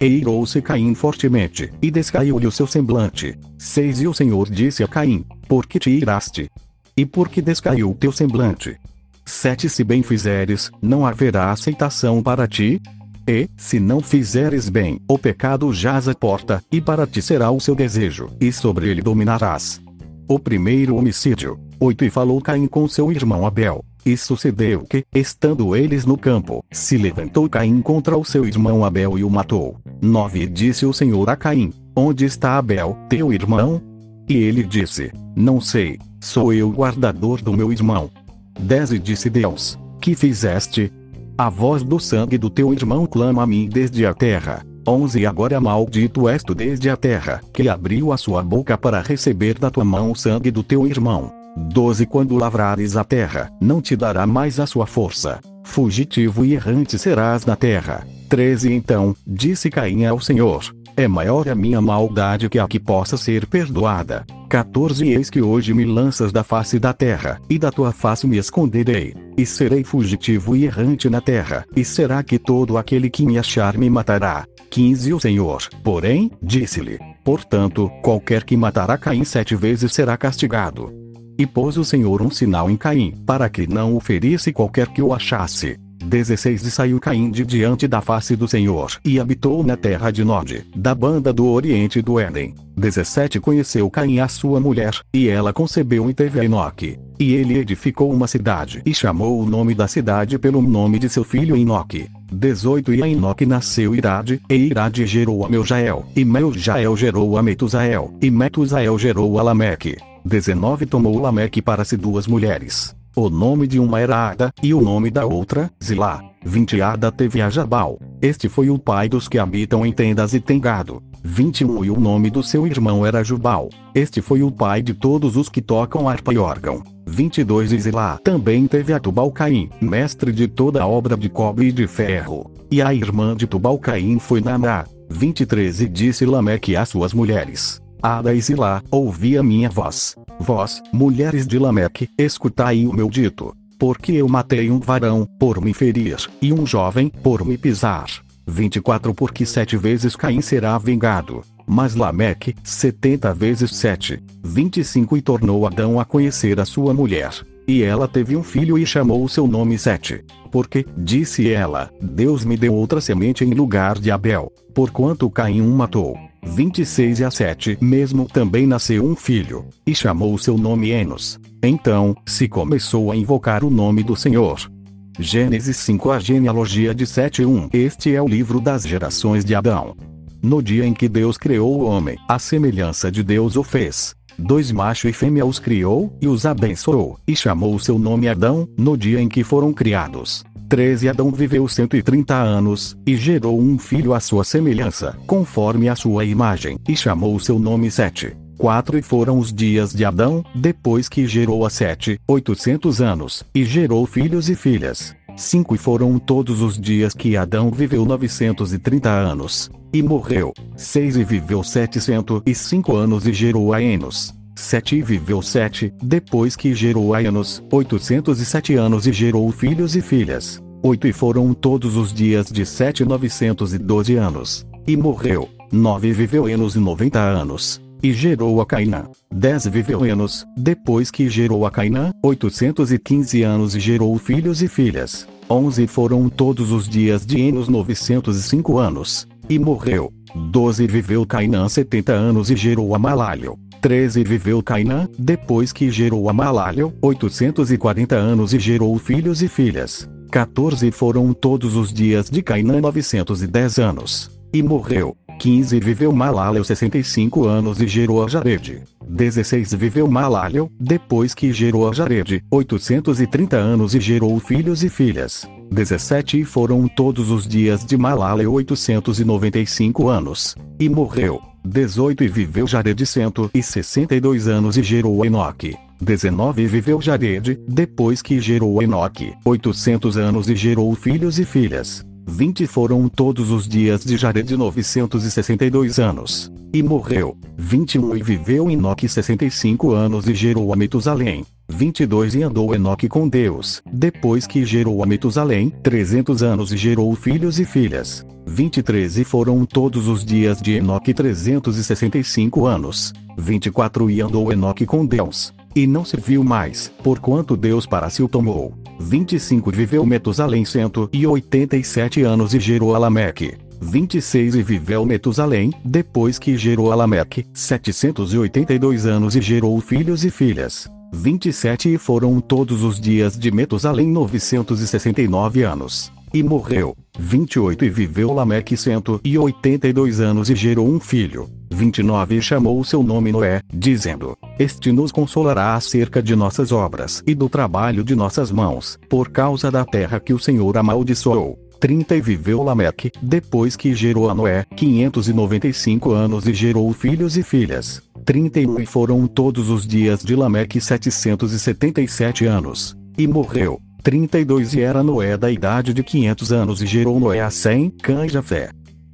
E 0.00 0.04
irou-se 0.04 0.60
Caim 0.60 0.96
fortemente, 0.96 1.72
e 1.80 1.92
descaiu-lhe 1.92 2.44
o 2.44 2.50
seu 2.50 2.66
semblante. 2.66 3.38
6 3.56 4.00
E 4.00 4.08
o 4.08 4.12
Senhor 4.12 4.50
disse 4.50 4.82
a 4.82 4.88
Caim: 4.88 5.24
Por 5.46 5.64
que 5.64 5.78
te 5.78 5.90
iraste? 5.90 6.50
E 6.96 7.06
por 7.06 7.28
que 7.28 7.40
descaiu 7.40 7.92
o 7.92 7.94
teu 7.94 8.10
semblante? 8.10 8.76
7 9.24 9.68
Se 9.68 9.84
bem 9.84 10.02
fizeres, 10.02 10.72
não 10.82 11.06
haverá 11.06 11.52
aceitação 11.52 12.20
para 12.20 12.48
ti, 12.48 12.82
e, 13.26 13.48
se 13.56 13.78
não 13.78 14.00
fizeres 14.00 14.68
bem, 14.68 15.00
o 15.08 15.18
pecado 15.18 15.72
jaz 15.72 16.08
à 16.08 16.14
porta, 16.14 16.62
e 16.70 16.80
para 16.80 17.06
ti 17.06 17.22
será 17.22 17.50
o 17.50 17.60
seu 17.60 17.74
desejo, 17.74 18.28
e 18.40 18.52
sobre 18.52 18.88
ele 18.88 19.02
dominarás. 19.02 19.80
O 20.28 20.38
primeiro 20.38 20.96
homicídio. 20.96 21.58
8 21.78 22.04
E 22.04 22.10
falou 22.10 22.40
Caim 22.40 22.66
com 22.66 22.86
seu 22.86 23.10
irmão 23.10 23.44
Abel. 23.44 23.84
E 24.04 24.16
sucedeu 24.16 24.80
que, 24.80 25.04
estando 25.14 25.76
eles 25.76 26.04
no 26.04 26.16
campo, 26.16 26.64
se 26.70 26.96
levantou 26.96 27.48
Caim 27.48 27.80
contra 27.80 28.16
o 28.16 28.24
seu 28.24 28.46
irmão 28.46 28.84
Abel 28.84 29.18
e 29.18 29.24
o 29.24 29.30
matou. 29.30 29.76
9 30.00 30.42
E 30.42 30.46
disse 30.46 30.86
o 30.86 30.92
Senhor 30.92 31.28
a 31.28 31.36
Caim: 31.36 31.72
Onde 31.94 32.24
está 32.24 32.56
Abel, 32.56 32.96
teu 33.08 33.32
irmão? 33.32 33.80
E 34.28 34.34
ele 34.34 34.62
disse: 34.62 35.12
Não 35.36 35.60
sei, 35.60 35.98
sou 36.20 36.52
eu 36.52 36.70
guardador 36.70 37.42
do 37.42 37.52
meu 37.52 37.72
irmão. 37.72 38.10
10 38.58 38.92
E 38.92 38.98
disse 38.98 39.28
Deus: 39.28 39.78
Que 40.00 40.14
fizeste? 40.14 40.92
A 41.36 41.48
voz 41.48 41.82
do 41.82 41.98
sangue 41.98 42.36
do 42.36 42.50
teu 42.50 42.74
irmão 42.74 43.06
clama 43.06 43.42
a 43.42 43.46
mim 43.46 43.66
desde 43.66 44.04
a 44.04 44.12
terra. 44.12 44.64
11 44.86 45.24
Agora 45.24 45.60
maldito 45.60 46.28
és 46.28 46.42
tu 46.42 46.54
desde 46.54 46.90
a 46.90 46.96
terra, 46.96 47.40
que 47.54 47.68
abriu 47.68 48.12
a 48.12 48.16
sua 48.16 48.42
boca 48.42 48.76
para 48.76 49.00
receber 49.00 49.58
da 49.58 49.70
tua 49.70 49.84
mão 49.84 50.10
o 50.10 50.16
sangue 50.16 50.50
do 50.50 50.62
teu 50.62 50.86
irmão. 50.86 51.32
12 51.56 52.04
Quando 52.06 52.36
lavrares 52.36 52.96
a 52.96 53.04
terra, 53.04 53.50
não 53.60 53.80
te 53.80 53.96
dará 53.96 54.26
mais 54.26 54.60
a 54.60 54.66
sua 54.66 54.86
força. 54.86 55.40
Fugitivo 55.64 56.44
e 56.44 56.52
errante 56.52 56.98
serás 56.98 57.46
na 57.46 57.56
terra. 57.56 58.06
13 58.28 58.72
Então, 58.72 59.14
disse 59.26 59.70
Caim 59.70 60.04
ao 60.04 60.20
Senhor: 60.20 60.64
É 60.94 61.08
maior 61.08 61.48
a 61.48 61.54
minha 61.54 61.80
maldade 61.80 62.50
que 62.50 62.58
a 62.58 62.68
que 62.68 62.78
possa 62.78 63.16
ser 63.16 63.46
perdoada. 63.46 64.26
14 64.50 65.08
Eis 65.08 65.30
que 65.30 65.40
hoje 65.40 65.72
me 65.72 65.86
lanças 65.86 66.30
da 66.30 66.44
face 66.44 66.78
da 66.78 66.92
terra, 66.92 67.40
e 67.48 67.58
da 67.58 67.70
tua 67.70 67.92
face 67.92 68.26
me 68.26 68.36
esconderei, 68.36 69.14
e 69.34 69.46
serei 69.46 69.82
fugitivo 69.82 70.54
e 70.54 70.66
errante 70.66 71.08
na 71.08 71.22
terra, 71.22 71.64
e 71.74 71.82
será 71.82 72.22
que 72.22 72.38
todo 72.38 72.76
aquele 72.76 73.08
que 73.08 73.24
me 73.24 73.38
achar 73.38 73.78
me 73.78 73.88
matará? 73.88 74.44
15 74.68 75.14
O 75.14 75.20
Senhor, 75.20 75.62
porém, 75.82 76.30
disse-lhe: 76.42 76.98
Portanto, 77.24 77.90
qualquer 78.02 78.44
que 78.44 78.54
matará 78.54 78.98
Caim 78.98 79.24
sete 79.24 79.56
vezes 79.56 79.94
será 79.94 80.14
castigado. 80.18 80.92
E 81.38 81.46
pôs 81.46 81.78
o 81.78 81.84
Senhor 81.84 82.20
um 82.20 82.30
sinal 82.30 82.70
em 82.70 82.76
Caim, 82.76 83.14
para 83.26 83.48
que 83.48 83.66
não 83.66 83.96
o 83.96 84.00
ferisse 84.00 84.52
qualquer 84.52 84.88
que 84.88 85.00
o 85.00 85.14
achasse. 85.14 85.78
16 86.02 86.64
E 86.64 86.70
saiu 86.70 87.00
Caim 87.00 87.30
de 87.30 87.44
diante 87.44 87.86
da 87.86 88.00
face 88.00 88.34
do 88.36 88.48
Senhor, 88.48 88.92
e 89.04 89.20
habitou 89.20 89.62
na 89.62 89.76
terra 89.76 90.10
de 90.10 90.24
Nod, 90.24 90.66
da 90.74 90.94
banda 90.94 91.32
do 91.32 91.46
oriente 91.46 92.02
do 92.02 92.18
Éden. 92.18 92.54
17 92.76 93.38
Conheceu 93.40 93.88
Caim 93.90 94.18
a 94.18 94.28
sua 94.28 94.60
mulher, 94.60 94.98
e 95.12 95.28
ela 95.28 95.52
concebeu 95.52 96.10
e 96.10 96.14
teve 96.14 96.40
a 96.40 96.44
Enoque. 96.44 96.98
E 97.18 97.34
ele 97.34 97.58
edificou 97.58 98.12
uma 98.12 98.26
cidade, 98.26 98.82
e 98.84 98.92
chamou 98.92 99.40
o 99.40 99.46
nome 99.46 99.74
da 99.74 99.86
cidade 99.86 100.38
pelo 100.38 100.60
nome 100.60 100.98
de 100.98 101.08
seu 101.08 101.24
filho 101.24 101.56
Enoque. 101.56 102.08
18 102.32 102.94
E 102.94 103.02
a 103.02 103.08
Enoque 103.08 103.46
nasceu 103.46 103.94
Irade, 103.94 104.40
e 104.48 104.54
Irade 104.54 105.06
gerou 105.06 105.44
a 105.44 105.48
Meljael, 105.48 106.06
e 106.16 106.24
Meljael 106.24 106.96
gerou 106.96 107.36
a 107.38 107.42
Metusael, 107.42 108.12
e 108.20 108.30
Metusael 108.30 108.98
gerou 108.98 109.38
a 109.38 109.42
Lameque. 109.42 109.96
19 110.24 110.86
Tomou 110.86 111.18
Lameque 111.20 111.60
para 111.60 111.84
si 111.84 111.96
duas 111.96 112.26
mulheres. 112.26 112.94
O 113.14 113.28
nome 113.28 113.66
de 113.66 113.78
uma 113.78 114.00
era 114.00 114.30
Ada, 114.30 114.50
e 114.62 114.72
o 114.72 114.80
nome 114.80 115.10
da 115.10 115.26
outra, 115.26 115.70
Zilá. 115.82 116.22
20 116.46 116.80
Ada 116.80 117.12
teve 117.12 117.42
a 117.42 117.50
Jabal. 117.50 117.98
Este 118.22 118.48
foi 118.48 118.70
o 118.70 118.78
pai 118.78 119.06
dos 119.06 119.28
que 119.28 119.38
habitam 119.38 119.84
em 119.84 119.92
tendas 119.92 120.32
e 120.32 120.40
tem 120.40 120.58
gado. 120.58 121.02
21 121.22 121.84
E 121.84 121.90
o 121.90 122.00
nome 122.00 122.30
do 122.30 122.42
seu 122.42 122.66
irmão 122.66 123.04
era 123.04 123.22
Jubal. 123.22 123.68
Este 123.94 124.22
foi 124.22 124.42
o 124.42 124.50
pai 124.50 124.80
de 124.80 124.94
todos 124.94 125.36
os 125.36 125.50
que 125.50 125.60
tocam 125.60 126.08
harpa 126.08 126.32
e 126.32 126.38
órgão. 126.38 126.82
22 127.06 127.72
E 127.72 127.78
Zilá 127.80 128.18
também 128.24 128.66
teve 128.66 128.94
a 128.94 128.98
Tubal-Caim, 128.98 129.68
mestre 129.78 130.32
de 130.32 130.48
toda 130.48 130.82
a 130.82 130.86
obra 130.86 131.14
de 131.14 131.28
cobre 131.28 131.66
e 131.66 131.72
de 131.72 131.86
ferro. 131.86 132.50
E 132.70 132.80
a 132.80 132.94
irmã 132.94 133.36
de 133.36 133.46
Tubal-Caim 133.46 134.18
foi 134.18 134.40
Naná. 134.40 134.86
23 135.10 135.82
E 135.82 135.88
disse 135.88 136.24
Lameque 136.24 136.74
às 136.74 136.88
suas 136.88 137.12
mulheres: 137.12 137.81
Ada 138.02 138.34
e 138.34 138.40
Zilá, 138.40 138.82
ouvi 138.90 139.38
a 139.38 139.42
minha 139.44 139.70
voz. 139.70 140.16
Vós, 140.40 140.82
mulheres 140.92 141.46
de 141.46 141.56
Lameque, 141.56 142.08
escutai 142.18 142.84
o 142.84 142.92
meu 142.92 143.08
dito. 143.08 143.54
porque 143.78 144.12
eu 144.12 144.28
matei 144.28 144.70
um 144.70 144.78
varão, 144.78 145.26
por 145.40 145.60
me 145.60 145.74
ferir, 145.74 146.16
e 146.40 146.52
um 146.52 146.64
jovem, 146.64 147.08
por 147.08 147.44
me 147.44 147.58
pisar. 147.58 148.06
24 148.46 149.12
Porque 149.12 149.44
sete 149.44 149.76
vezes 149.76 150.14
Caim 150.14 150.40
será 150.40 150.78
vingado. 150.78 151.42
Mas 151.66 151.96
Lameque, 151.96 152.54
70 152.62 153.34
vezes 153.34 153.74
7. 153.74 154.22
25 154.42 155.16
E 155.16 155.22
tornou 155.22 155.66
Adão 155.66 155.98
a 155.98 156.04
conhecer 156.04 156.60
a 156.60 156.64
sua 156.64 156.94
mulher. 156.94 157.32
E 157.66 157.82
ela 157.82 158.06
teve 158.06 158.36
um 158.36 158.42
filho 158.42 158.78
e 158.78 158.86
chamou 158.86 159.24
o 159.24 159.28
seu 159.28 159.48
nome 159.48 159.76
Sete. 159.78 160.24
Porque, 160.52 160.86
disse 160.96 161.50
ela, 161.50 161.90
Deus 162.00 162.44
me 162.44 162.56
deu 162.56 162.74
outra 162.74 163.00
semente 163.00 163.44
em 163.44 163.52
lugar 163.52 163.98
de 163.98 164.10
Abel, 164.12 164.52
porquanto 164.74 165.30
Caim 165.30 165.60
um 165.60 165.74
matou. 165.74 166.16
26 166.44 167.20
e 167.20 167.24
a 167.24 167.30
7 167.30 167.78
Mesmo 167.80 168.26
também 168.26 168.66
nasceu 168.66 169.04
um 169.04 169.16
filho, 169.16 169.66
e 169.86 169.94
chamou 169.94 170.36
seu 170.36 170.58
nome 170.58 170.90
Enos. 170.90 171.40
Então, 171.62 172.14
se 172.26 172.48
começou 172.48 173.10
a 173.12 173.16
invocar 173.16 173.64
o 173.64 173.70
nome 173.70 174.02
do 174.02 174.16
Senhor. 174.16 174.70
Gênesis 175.18 175.76
5 175.76 176.10
A 176.10 176.18
genealogia 176.18 176.94
de 176.94 177.06
7 177.06 177.44
1 177.44 177.68
Este 177.72 178.14
é 178.14 178.20
o 178.20 178.26
livro 178.26 178.60
das 178.60 178.82
gerações 178.82 179.44
de 179.44 179.54
Adão. 179.54 179.94
No 180.42 180.60
dia 180.62 180.84
em 180.84 180.92
que 180.92 181.08
Deus 181.08 181.38
criou 181.38 181.80
o 181.80 181.84
homem, 181.84 182.18
a 182.28 182.38
semelhança 182.38 183.12
de 183.12 183.22
Deus 183.22 183.56
o 183.56 183.62
fez. 183.62 184.14
Dois 184.38 184.72
macho 184.72 185.08
e 185.08 185.12
fêmea 185.12 185.44
os 185.44 185.58
criou, 185.58 186.16
e 186.20 186.28
os 186.28 186.46
abençoou, 186.46 187.18
e 187.26 187.36
chamou 187.36 187.78
seu 187.78 187.98
nome 187.98 188.28
Adão, 188.28 188.68
no 188.76 188.96
dia 188.96 189.20
em 189.20 189.28
que 189.28 189.44
foram 189.44 189.72
criados. 189.72 190.44
13 190.68 191.10
Adão 191.10 191.30
viveu 191.30 191.68
130 191.68 192.34
anos, 192.34 192.96
e 193.06 193.14
gerou 193.14 193.60
um 193.60 193.78
filho 193.78 194.14
à 194.14 194.20
sua 194.20 194.42
semelhança, 194.42 195.16
conforme 195.26 195.88
a 195.88 195.94
sua 195.94 196.24
imagem, 196.24 196.78
e 196.88 196.96
chamou 196.96 197.38
seu 197.38 197.58
nome 197.58 197.90
Sete. 197.90 198.34
4 198.56 198.96
E 198.96 199.02
foram 199.02 199.38
os 199.38 199.52
dias 199.52 199.92
de 199.92 200.04
Adão, 200.04 200.44
depois 200.54 201.08
que 201.08 201.26
gerou 201.26 201.66
a 201.66 201.70
Sete, 201.70 202.18
800 202.26 203.02
anos, 203.02 203.42
e 203.54 203.64
gerou 203.64 204.06
filhos 204.06 204.48
e 204.48 204.54
filhas. 204.54 205.14
5 205.36 205.74
E 205.74 205.78
foram 205.78 206.18
todos 206.18 206.60
os 206.60 206.78
dias 206.78 207.14
que 207.14 207.36
Adão 207.36 207.70
viveu 207.70 208.04
930 208.04 209.08
anos, 209.10 209.70
e 209.92 210.02
morreu. 210.02 210.52
6 210.76 211.16
E 211.16 211.24
viveu 211.24 211.62
705 211.62 212.96
anos 212.96 213.26
e 213.26 213.32
gerou 213.32 213.72
a 213.72 213.82
Enos. 213.82 214.34
7 214.54 214.96
E 214.96 215.02
viveu 215.02 215.42
7, 215.42 215.92
depois 216.02 216.56
que 216.56 216.74
gerou 216.74 217.14
a 217.14 217.22
Enos, 217.22 217.62
807 217.70 218.74
anos 218.74 219.06
e 219.06 219.12
gerou 219.12 219.50
filhos 219.50 219.96
e 219.96 220.02
filhas. 220.02 220.62
8 220.82 221.06
E 221.06 221.12
foram 221.12 221.54
todos 221.54 221.96
os 221.96 222.12
dias 222.12 222.46
de 222.50 222.66
7 222.66 223.04
912 223.04 224.16
anos. 224.16 224.66
E 224.86 224.96
morreu. 224.96 225.48
9 225.70 226.08
E 226.08 226.12
viveu 226.12 226.48
Enos 226.48 226.74
90 226.74 227.18
anos. 227.18 227.80
E 228.02 228.12
gerou 228.12 228.60
a 228.60 228.66
Cainã. 228.66 229.04
10 229.32 229.66
viveu 229.68 230.04
Enos, 230.04 230.44
depois 230.56 231.08
que 231.08 231.28
gerou 231.28 231.64
a 231.64 231.70
Cainã, 231.70 232.10
815 232.20 233.42
anos 233.44 233.76
e 233.76 233.80
gerou 233.80 234.18
filhos 234.18 234.60
e 234.60 234.66
filhas. 234.66 235.28
11 235.48 235.86
foram 235.86 236.28
todos 236.28 236.72
os 236.72 236.88
dias 236.88 237.24
de 237.24 237.40
Enos 237.40 237.68
905 237.68 238.76
anos. 238.76 239.28
E 239.48 239.56
morreu. 239.56 240.12
12 240.34 240.84
viveu 240.88 241.24
Cainã 241.24 241.68
70 241.68 242.12
anos 242.12 242.50
e 242.50 242.56
gerou 242.56 242.92
a 242.92 242.98
Malalio. 242.98 243.56
13 243.80 244.24
viveu 244.24 244.60
Cainã, 244.64 245.08
depois 245.16 245.72
que 245.72 245.88
gerou 245.88 246.28
a 246.28 246.32
Malalio, 246.32 246.92
840 247.00 248.16
anos 248.16 248.52
e 248.52 248.58
gerou 248.58 248.98
filhos 248.98 249.42
e 249.42 249.48
filhas. 249.48 250.08
14 250.32 250.90
foram 250.90 251.32
todos 251.32 251.76
os 251.76 251.92
dias 251.92 252.28
de 252.28 252.42
Cainã 252.42 252.80
910 252.80 253.78
anos. 253.78 254.30
E 254.52 254.60
morreu. 254.60 255.16
15 255.38 255.80
viveu 255.80 256.12
Malalel 256.12 256.64
65 256.64 257.46
anos 257.46 257.80
e 257.80 257.86
gerou 257.86 258.24
a 258.24 258.28
Jared. 258.28 258.82
16 259.08 259.74
viveu 259.74 260.08
Malalel, 260.08 260.70
depois 260.78 261.34
que 261.34 261.52
gerou 261.52 261.88
a 261.88 261.92
Jared, 261.92 262.42
830 262.50 263.56
anos 263.56 263.94
e 263.94 264.00
gerou 264.00 264.38
filhos 264.38 264.82
e 264.82 264.88
filhas. 264.88 265.48
17 265.70 266.44
foram 266.44 266.86
todos 266.88 267.30
os 267.30 267.46
dias 267.46 267.84
de 267.84 267.96
Malalel 267.96 268.52
895 268.52 270.08
anos. 270.08 270.54
E 270.78 270.88
morreu. 270.88 271.40
18 271.64 272.24
e 272.24 272.28
viveu 272.28 272.66
Jared 272.66 273.06
162 273.06 274.48
anos 274.48 274.76
e 274.76 274.82
gerou 274.82 275.24
Enoque. 275.24 275.76
19 276.00 276.66
viveu 276.66 277.00
Jared, 277.00 277.60
depois 277.68 278.20
que 278.20 278.40
gerou 278.40 278.82
Enoque, 278.82 279.32
800 279.44 280.16
anos 280.16 280.48
e 280.48 280.56
gerou 280.56 280.92
filhos 280.96 281.38
e 281.38 281.44
filhas. 281.44 282.04
20 282.26 282.66
foram 282.66 283.08
todos 283.08 283.50
os 283.50 283.68
dias 283.68 284.04
de 284.04 284.16
Jared 284.16 284.56
962 284.56 285.98
anos. 285.98 286.52
E 286.72 286.82
morreu. 286.82 287.36
21 287.58 288.16
e 288.16 288.22
viveu 288.22 288.70
Enoque 288.70 289.08
65 289.08 289.92
anos 289.92 290.26
e 290.26 290.34
gerou 290.34 290.72
a 290.72 290.76
Metusalém. 290.76 291.44
22 291.68 292.34
e 292.34 292.42
andou 292.42 292.74
Enoque 292.74 293.08
com 293.08 293.28
Deus, 293.28 293.82
depois 293.90 294.46
que 294.46 294.64
gerou 294.64 295.02
a 295.02 295.06
Metusalém, 295.06 295.70
300 295.82 296.42
anos 296.42 296.72
e 296.72 296.76
gerou 296.76 297.14
filhos 297.14 297.58
e 297.58 297.64
filhas. 297.64 298.24
23 298.46 299.18
e 299.18 299.24
foram 299.24 299.64
todos 299.64 300.08
os 300.08 300.24
dias 300.24 300.60
de 300.60 300.72
Enoque 300.72 301.14
365 301.14 302.66
anos. 302.66 303.12
24 303.38 304.10
e 304.10 304.20
andou 304.20 304.52
Enoque 304.52 304.86
com 304.86 305.04
Deus. 305.04 305.52
E 305.74 305.86
não 305.86 306.04
se 306.04 306.18
viu 306.18 306.44
mais, 306.44 306.92
porquanto 307.02 307.56
Deus 307.56 307.86
para 307.86 308.10
si 308.10 308.22
o 308.22 308.28
tomou. 308.28 308.74
25 308.98 309.70
e 309.70 309.76
viveu 309.76 310.06
Metusalém 310.06 310.64
187 310.64 312.22
anos 312.22 312.54
e 312.54 312.60
gerou 312.60 312.94
Alameque. 312.94 313.56
26 313.80 314.54
e 314.54 314.62
viveu 314.62 315.04
Metusalém, 315.04 315.72
depois 315.84 316.38
que 316.38 316.56
gerou 316.56 316.92
Alameque, 316.92 317.44
782 317.52 319.06
anos 319.06 319.34
e 319.34 319.40
gerou 319.40 319.80
filhos 319.80 320.24
e 320.24 320.30
filhas. 320.30 320.88
27 321.12 321.94
e 321.94 321.98
foram 321.98 322.40
todos 322.40 322.82
os 322.82 322.98
dias 323.00 323.36
de 323.36 323.50
Metusalém 323.50 324.08
969 324.08 325.62
anos. 325.62 326.12
E 326.34 326.42
morreu. 326.42 326.96
28 327.18 327.84
e 327.84 327.90
viveu 327.90 328.32
Lameque 328.32 328.74
182 328.74 330.18
anos 330.18 330.48
e 330.48 330.54
gerou 330.54 330.88
um 330.88 330.98
filho. 330.98 331.46
29 331.70 332.36
e 332.36 332.42
chamou 332.42 332.82
seu 332.84 333.02
nome 333.02 333.30
Noé, 333.30 333.60
dizendo: 333.72 334.36
Este 334.58 334.90
nos 334.92 335.12
consolará 335.12 335.74
acerca 335.74 336.22
de 336.22 336.34
nossas 336.34 336.72
obras 336.72 337.22
e 337.26 337.34
do 337.34 337.50
trabalho 337.50 338.02
de 338.02 338.14
nossas 338.14 338.50
mãos, 338.50 338.98
por 339.10 339.28
causa 339.28 339.70
da 339.70 339.84
terra 339.84 340.18
que 340.18 340.32
o 340.32 340.38
Senhor 340.38 340.78
amaldiçoou. 340.78 341.58
30 341.78 342.16
e 342.16 342.20
viveu 342.20 342.62
Lameque, 342.62 343.12
depois 343.20 343.76
que 343.76 343.94
gerou 343.94 344.30
a 344.30 344.34
Noé, 344.34 344.64
595 344.74 346.12
anos 346.12 346.46
e 346.46 346.54
gerou 346.54 346.90
filhos 346.94 347.36
e 347.36 347.42
filhas. 347.42 348.00
31 348.24 348.80
e 348.80 348.86
foram 348.86 349.26
todos 349.26 349.68
os 349.68 349.86
dias 349.86 350.22
de 350.22 350.34
Lameque 350.34 350.80
777 350.80 352.46
anos. 352.46 352.96
E 353.18 353.26
morreu. 353.26 353.78
32 354.02 354.74
e 354.74 354.80
era 354.80 355.02
Noé 355.02 355.36
da 355.36 355.50
idade 355.50 355.94
de 355.94 356.02
500 356.02 356.52
anos 356.52 356.82
e 356.82 356.86
gerou 356.86 357.20
Noé 357.20 357.40
a 357.40 357.50
Sem, 357.50 357.88
Cã 357.88 358.26
e 358.26 358.28
Jafé. 358.28 358.70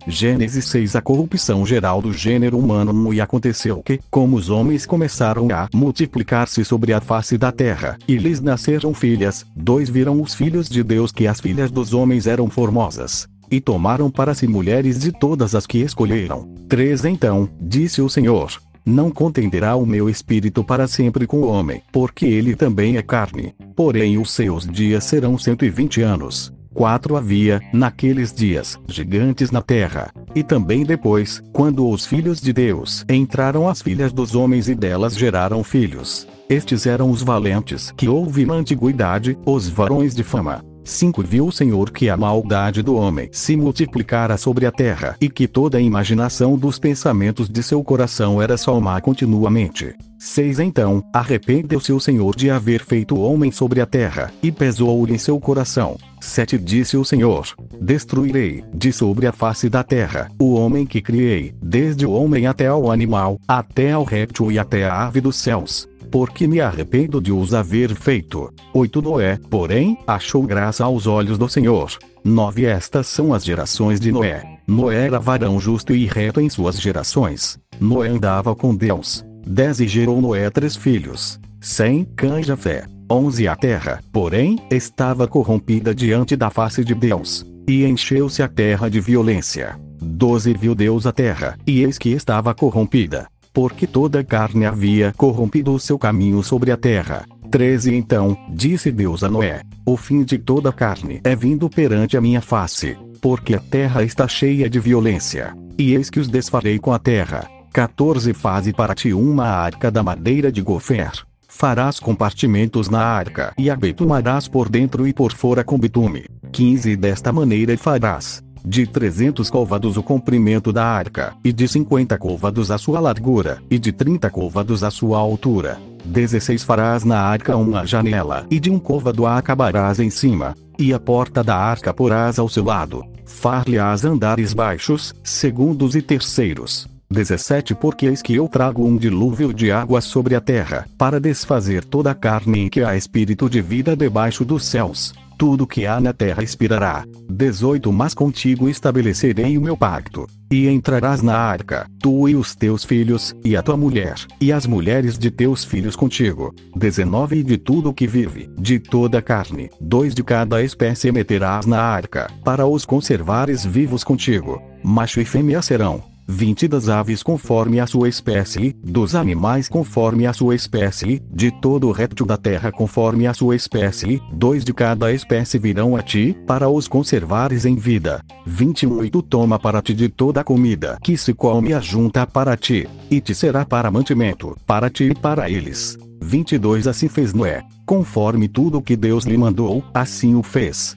Gênesis 0.07 0.65
6 0.65 0.97
A 0.97 1.03
corrupção 1.03 1.67
geral 1.67 2.01
do 2.01 2.15
gênero 2.15 2.59
humano 2.59 3.13
e 3.13 3.21
aconteceu 3.21 3.83
que, 3.83 4.01
como 4.11 4.37
os 4.37 4.49
homens 4.49 4.87
começaram 4.87 5.49
a 5.53 5.69
multiplicar-se 5.75 6.65
sobre 6.65 6.95
a 6.95 7.01
face 7.01 7.37
da 7.37 7.53
terra, 7.53 7.99
e 8.09 8.17
lhes 8.17 8.41
nasceram 8.41 8.95
filhas, 8.95 9.45
dois 9.55 9.91
viram 9.91 10.23
os 10.23 10.35
filhos 10.35 10.67
de 10.67 10.83
Deus 10.83 11.13
que 11.13 11.27
as 11.27 11.41
filhas 11.41 11.71
dos 11.71 11.93
homens 11.93 12.27
eram 12.27 12.49
formosas, 12.49 13.29
e 13.51 13.61
tomaram 13.61 14.11
para 14.11 14.33
si 14.33 14.47
mulheres 14.47 14.99
de 14.99 15.13
todas 15.13 15.55
as 15.55 15.67
que 15.67 15.79
escolheram. 15.79 16.49
3 16.69 17.05
Então, 17.05 17.47
disse 17.61 18.01
o 18.01 18.09
Senhor, 18.09 18.51
não 18.89 19.11
contenderá 19.11 19.77
o 19.77 19.87
meu 19.87 20.09
espírito 20.09 20.65
para 20.65 20.89
sempre 20.89 21.27
com 21.27 21.39
o 21.43 21.49
homem, 21.49 21.83
porque 21.93 22.27
ele 22.27 22.57
também 22.57 22.97
é 22.97 23.03
carne. 23.03 23.55
Porém 23.77 24.19
os 24.19 24.31
seus 24.31 24.67
dias 24.67 25.05
serão 25.05 25.37
cento 25.39 25.65
e 25.65 25.71
vinte 25.71 26.01
anos. 26.01 26.53
4 26.75 27.17
Havia, 27.17 27.61
naqueles 27.73 28.33
dias, 28.33 28.79
gigantes 28.87 29.51
na 29.51 29.61
terra. 29.61 30.13
E 30.35 30.45
também 30.45 30.85
depois, 30.85 31.43
quando 31.53 31.89
os 31.89 32.07
filhos 32.07 32.41
de 32.41 32.53
Deus 32.53 33.05
entraram 33.11 33.69
as 33.69 33.83
filhas 33.83 34.13
dos 34.13 34.35
homens 34.35 34.69
e 34.69 34.75
delas 34.75 35.17
geraram 35.17 35.65
filhos. 35.65 36.27
Estes 36.49 36.87
eram 36.87 37.11
os 37.11 37.21
valentes 37.21 37.93
que 37.97 38.09
houve 38.09 38.47
na 38.47 38.55
antiguidade, 38.55 39.37
os 39.45 39.69
varões 39.69 40.15
de 40.15 40.23
fama. 40.23 40.65
5 40.89 41.23
Viu 41.23 41.47
o 41.47 41.53
Senhor 41.53 41.91
que 41.91 42.09
a 42.09 42.17
maldade 42.17 42.83
do 42.83 42.97
homem 42.97 43.29
se 43.31 43.55
multiplicara 43.55 44.39
sobre 44.39 44.65
a 44.65 44.73
terra 44.73 45.17
e 45.21 45.29
que 45.29 45.47
toda 45.47 45.77
a 45.77 45.81
imaginação 45.83 46.57
dos 46.57 46.79
pensamentos 46.79 47.47
de 47.47 47.63
seu 47.63 47.85
coração 47.85 48.41
era 48.41 48.57
só 48.57 48.81
má 48.81 48.99
continuamente. 48.99 49.95
6 50.19 50.61
Então, 50.61 51.05
arrependeu-se 51.13 51.93
o 51.93 52.01
Senhor 52.01 52.35
de 52.35 52.51
haver 52.51 52.83
feito 52.83 53.15
o 53.15 53.21
homem 53.21 53.53
sobre 53.53 53.83
a 53.83 53.87
terra, 53.87 54.33
e 54.43 54.51
pesou-lhe 54.51 55.15
em 55.15 55.19
seu 55.19 55.39
coração. 55.39 55.99
7 56.21 56.57
Disse 56.59 56.97
o 56.97 57.05
Senhor: 57.05 57.47
Destruirei, 57.81 58.65
de 58.75 58.91
sobre 58.91 59.27
a 59.27 59.33
face 59.33 59.69
da 59.69 59.85
terra, 59.85 60.31
o 60.41 60.55
homem 60.55 60.87
que 60.87 61.03
criei, 61.03 61.55
desde 61.63 62.07
o 62.07 62.13
homem 62.13 62.47
até 62.47 62.67
ao 62.67 62.91
animal, 62.91 63.39
até 63.47 63.93
ao 63.93 64.05
réptil 64.05 64.51
e 64.51 64.59
até 64.59 64.89
a 64.89 65.07
ave 65.07 65.21
dos 65.21 65.37
céus 65.37 65.87
porque 66.11 66.47
me 66.47 66.61
arrependo 66.61 67.21
de 67.21 67.33
os 67.33 67.55
haver 67.55 67.95
feito. 67.95 68.53
8 68.73 69.03
Noé, 69.03 69.39
porém, 69.51 69.99
achou 70.07 70.43
graça 70.43 70.85
aos 70.85 71.07
olhos 71.07 71.39
do 71.39 71.49
Senhor. 71.49 71.91
9 72.25 72.65
Estas 72.65 73.07
são 73.07 73.33
as 73.33 73.45
gerações 73.45 74.01
de 74.01 74.13
Noé. 74.13 74.59
Noé 74.67 75.07
era 75.07 75.19
varão 75.19 75.59
justo 75.59 75.95
e 75.95 76.07
reto 76.07 76.41
em 76.41 76.49
suas 76.49 76.81
gerações. 76.81 77.59
Noé 77.81 78.09
andava 78.09 78.55
com 78.55 78.75
Deus. 78.75 79.25
10 79.47 79.81
E 79.81 79.89
gerou 79.89 80.21
Noé 80.21 80.51
três 80.51 80.77
filhos. 80.77 81.41
Sem, 81.61 82.05
Cã 82.05 82.41
e 82.41 82.43
Jafé. 82.43 82.85
11 83.11 83.49
A 83.49 83.57
terra, 83.57 84.03
porém, 84.13 84.59
estava 84.71 85.27
corrompida 85.27 85.95
diante 85.95 86.37
da 86.37 86.51
face 86.51 86.85
de 86.85 86.95
Deus. 86.95 87.47
E 87.67 87.85
encheu-se 87.85 88.43
a 88.43 88.49
terra 88.49 88.91
de 88.91 89.01
violência. 89.01 89.79
12 90.01 90.53
Viu 90.55 90.75
Deus 90.75 91.07
a 91.07 91.13
terra, 91.13 91.59
e 91.67 91.83
eis 91.83 91.97
que 91.97 92.11
estava 92.11 92.55
corrompida. 92.55 93.27
Porque 93.59 93.89
toda 93.89 94.23
carne 94.23 94.67
havia 94.67 95.13
corrompido 95.17 95.75
o 95.75 95.81
seu 95.81 95.99
caminho 95.99 96.45
sobre 96.45 96.71
a 96.71 96.77
terra. 96.77 97.27
13 97.51 97.93
Então, 97.93 98.39
disse 98.55 98.93
Deus 98.93 99.25
a 99.25 99.29
Noé: 99.29 99.63
O 99.85 99.97
fim 99.97 100.23
de 100.23 100.39
toda 100.39 100.73
carne 100.73 101.21
é 101.25 101.35
vindo 101.35 101.69
perante 101.69 102.17
a 102.17 102.21
minha 102.21 102.41
face, 102.41 102.97
porque 103.21 103.57
a 103.57 103.59
terra 103.59 104.05
está 104.05 104.29
cheia 104.29 104.71
de 104.71 104.79
violência. 104.79 105.57
E 105.77 105.93
eis 105.93 106.09
que 106.09 106.21
os 106.21 106.29
desfarei 106.29 106.79
com 106.79 106.93
a 106.93 107.01
terra. 107.01 107.51
14 107.73 108.33
Faze 108.33 108.73
para 108.73 108.95
ti 108.95 109.13
uma 109.13 109.47
arca 109.47 109.91
da 109.91 110.05
madeira 110.05 110.53
de 110.53 110.63
gofer. 110.63 111.11
Farás 111.49 111.99
compartimentos 111.99 112.89
na 112.89 113.03
arca 113.03 113.53
e 113.59 113.69
a 113.69 113.75
betumarás 113.75 114.47
por 114.47 114.69
dentro 114.69 115.05
e 115.05 115.13
por 115.13 115.33
fora 115.33 115.65
com 115.65 115.77
bitume. 115.77 116.27
15 116.53 116.95
Desta 116.95 117.33
maneira 117.33 117.77
farás 117.77 118.41
de 118.65 118.87
300 118.87 119.49
côvados 119.51 119.97
o 119.97 120.03
comprimento 120.03 120.73
da 120.73 120.85
arca, 120.85 121.35
e 121.45 121.53
de 121.53 121.67
50 121.67 122.17
côvados 122.19 122.71
a 122.71 122.79
sua 122.79 123.01
largura, 123.01 123.63
e 123.71 123.79
de 123.79 123.93
30 123.93 124.31
côvados 124.31 124.85
a 124.85 124.91
sua 124.91 125.19
altura. 125.19 125.79
16 126.05 126.65
Farás 126.65 127.05
na 127.05 127.21
arca 127.21 127.57
uma 127.57 127.87
janela, 127.87 128.47
e 128.51 128.59
de 128.59 128.71
um 128.71 128.79
côvado 128.79 129.27
a 129.27 129.37
acabarás 129.39 129.99
em 129.99 130.11
cima, 130.11 130.55
e 130.79 130.95
a 130.95 131.01
porta 131.01 131.43
da 131.43 131.57
arca 131.57 131.93
porás 131.93 132.39
ao 132.39 132.49
seu 132.49 132.65
lado. 132.65 133.05
Far-lhe-ás 133.27 134.05
andares 134.05 134.55
baixos, 134.55 135.15
segundos 135.23 135.95
e 135.95 136.03
terceiros. 136.03 136.89
17 137.11 137.75
Porque 137.75 138.07
eis 138.07 138.21
que 138.21 138.35
eu 138.35 138.49
trago 138.49 138.87
um 138.87 138.97
dilúvio 138.97 139.53
de 139.53 139.73
água 139.73 140.01
sobre 140.01 140.35
a 140.35 140.41
terra, 140.41 140.87
para 140.99 141.19
desfazer 141.19 141.85
toda 141.85 142.11
a 142.11 142.15
carne 142.15 142.61
em 142.61 142.69
que 142.69 142.83
há 142.83 142.97
espírito 142.97 143.49
de 143.49 143.63
vida 143.63 143.97
debaixo 143.97 144.45
dos 144.45 144.65
céus. 144.65 145.15
Tudo 145.39 145.69
que 145.69 145.87
há 145.87 146.01
na 146.01 146.13
terra 146.13 146.43
expirará. 146.43 147.05
18 147.31 147.93
Mas 147.93 148.13
contigo 148.13 148.69
estabelecerei 148.69 149.57
o 149.57 149.63
meu 149.63 149.77
pacto. 149.77 150.27
E 150.51 150.67
entrarás 150.69 151.23
na 151.23 151.37
arca, 151.37 151.89
tu 152.01 152.29
e 152.29 152.35
os 152.35 152.57
teus 152.57 152.85
filhos, 152.85 153.37
e 153.45 153.57
a 153.57 153.63
tua 153.63 153.77
mulher, 153.77 154.17
e 154.41 154.51
as 154.53 154.67
mulheres 154.67 155.17
de 155.17 155.31
teus 155.31 155.65
filhos 155.65 155.95
contigo. 155.95 156.53
19 156.75 157.37
E 157.37 157.43
de 157.45 157.57
tudo 157.57 157.95
que 157.95 158.07
vive, 158.07 158.51
de 158.59 158.81
toda 158.81 159.23
carne, 159.23 159.71
dois 159.81 160.13
de 160.13 160.25
cada 160.25 160.61
espécie 160.61 161.13
meterás 161.13 161.67
na 161.67 161.81
arca, 161.81 162.29
para 162.43 162.67
os 162.67 162.85
conservares 162.85 163.65
vivos 163.65 164.03
contigo. 164.03 164.61
Macho 164.83 165.21
e 165.21 165.25
fêmea 165.25 165.63
serão. 165.63 166.03
20 166.29 166.69
das 166.69 166.91
aves 166.91 167.23
conforme 167.23 167.81
a 167.81 167.87
sua 167.87 168.07
espécie, 168.07 168.77
dos 168.85 169.15
animais 169.15 169.67
conforme 169.67 170.27
a 170.27 170.33
sua 170.35 170.55
espécie, 170.55 171.23
de 171.31 171.51
todo 171.51 171.91
réptil 171.91 172.27
da 172.27 172.37
terra 172.37 172.71
conforme 172.71 173.27
a 173.27 173.33
sua 173.33 173.57
espécie, 173.57 174.21
dois 174.31 174.63
de 174.63 174.75
cada 174.75 175.11
espécie 175.11 175.59
virão 175.59 175.97
a 175.97 176.03
ti, 176.03 176.37
para 176.47 176.69
os 176.69 176.87
conservares 176.87 177.65
em 177.65 177.77
vida. 177.77 178.23
21 178.45 179.05
E 179.05 179.11
toma 179.11 179.59
para 179.59 179.81
ti 179.81 179.95
de 179.95 180.11
toda 180.11 180.43
a 180.43 180.45
comida 180.45 180.99
que 181.03 181.17
se 181.17 181.33
come 181.33 181.73
a 181.73 181.81
junta 181.81 182.27
para 182.27 182.57
ti, 182.57 182.87
e 183.11 183.21
te 183.23 183.35
será 183.35 183.65
para 183.65 183.91
mantimento, 183.91 184.55
para 184.67 184.91
ti 184.91 185.05
e 185.05 185.15
para 185.15 185.49
eles. 185.49 185.97
22 186.21 186.87
Assim 186.87 187.09
fez 187.09 187.33
Noé, 187.33 187.63
conforme 187.87 188.49
tudo 188.49 188.83
que 188.83 188.97
Deus 188.97 189.25
lhe 189.25 189.39
mandou, 189.39 189.83
assim 189.95 190.35
o 190.35 190.43
fez. 190.43 190.95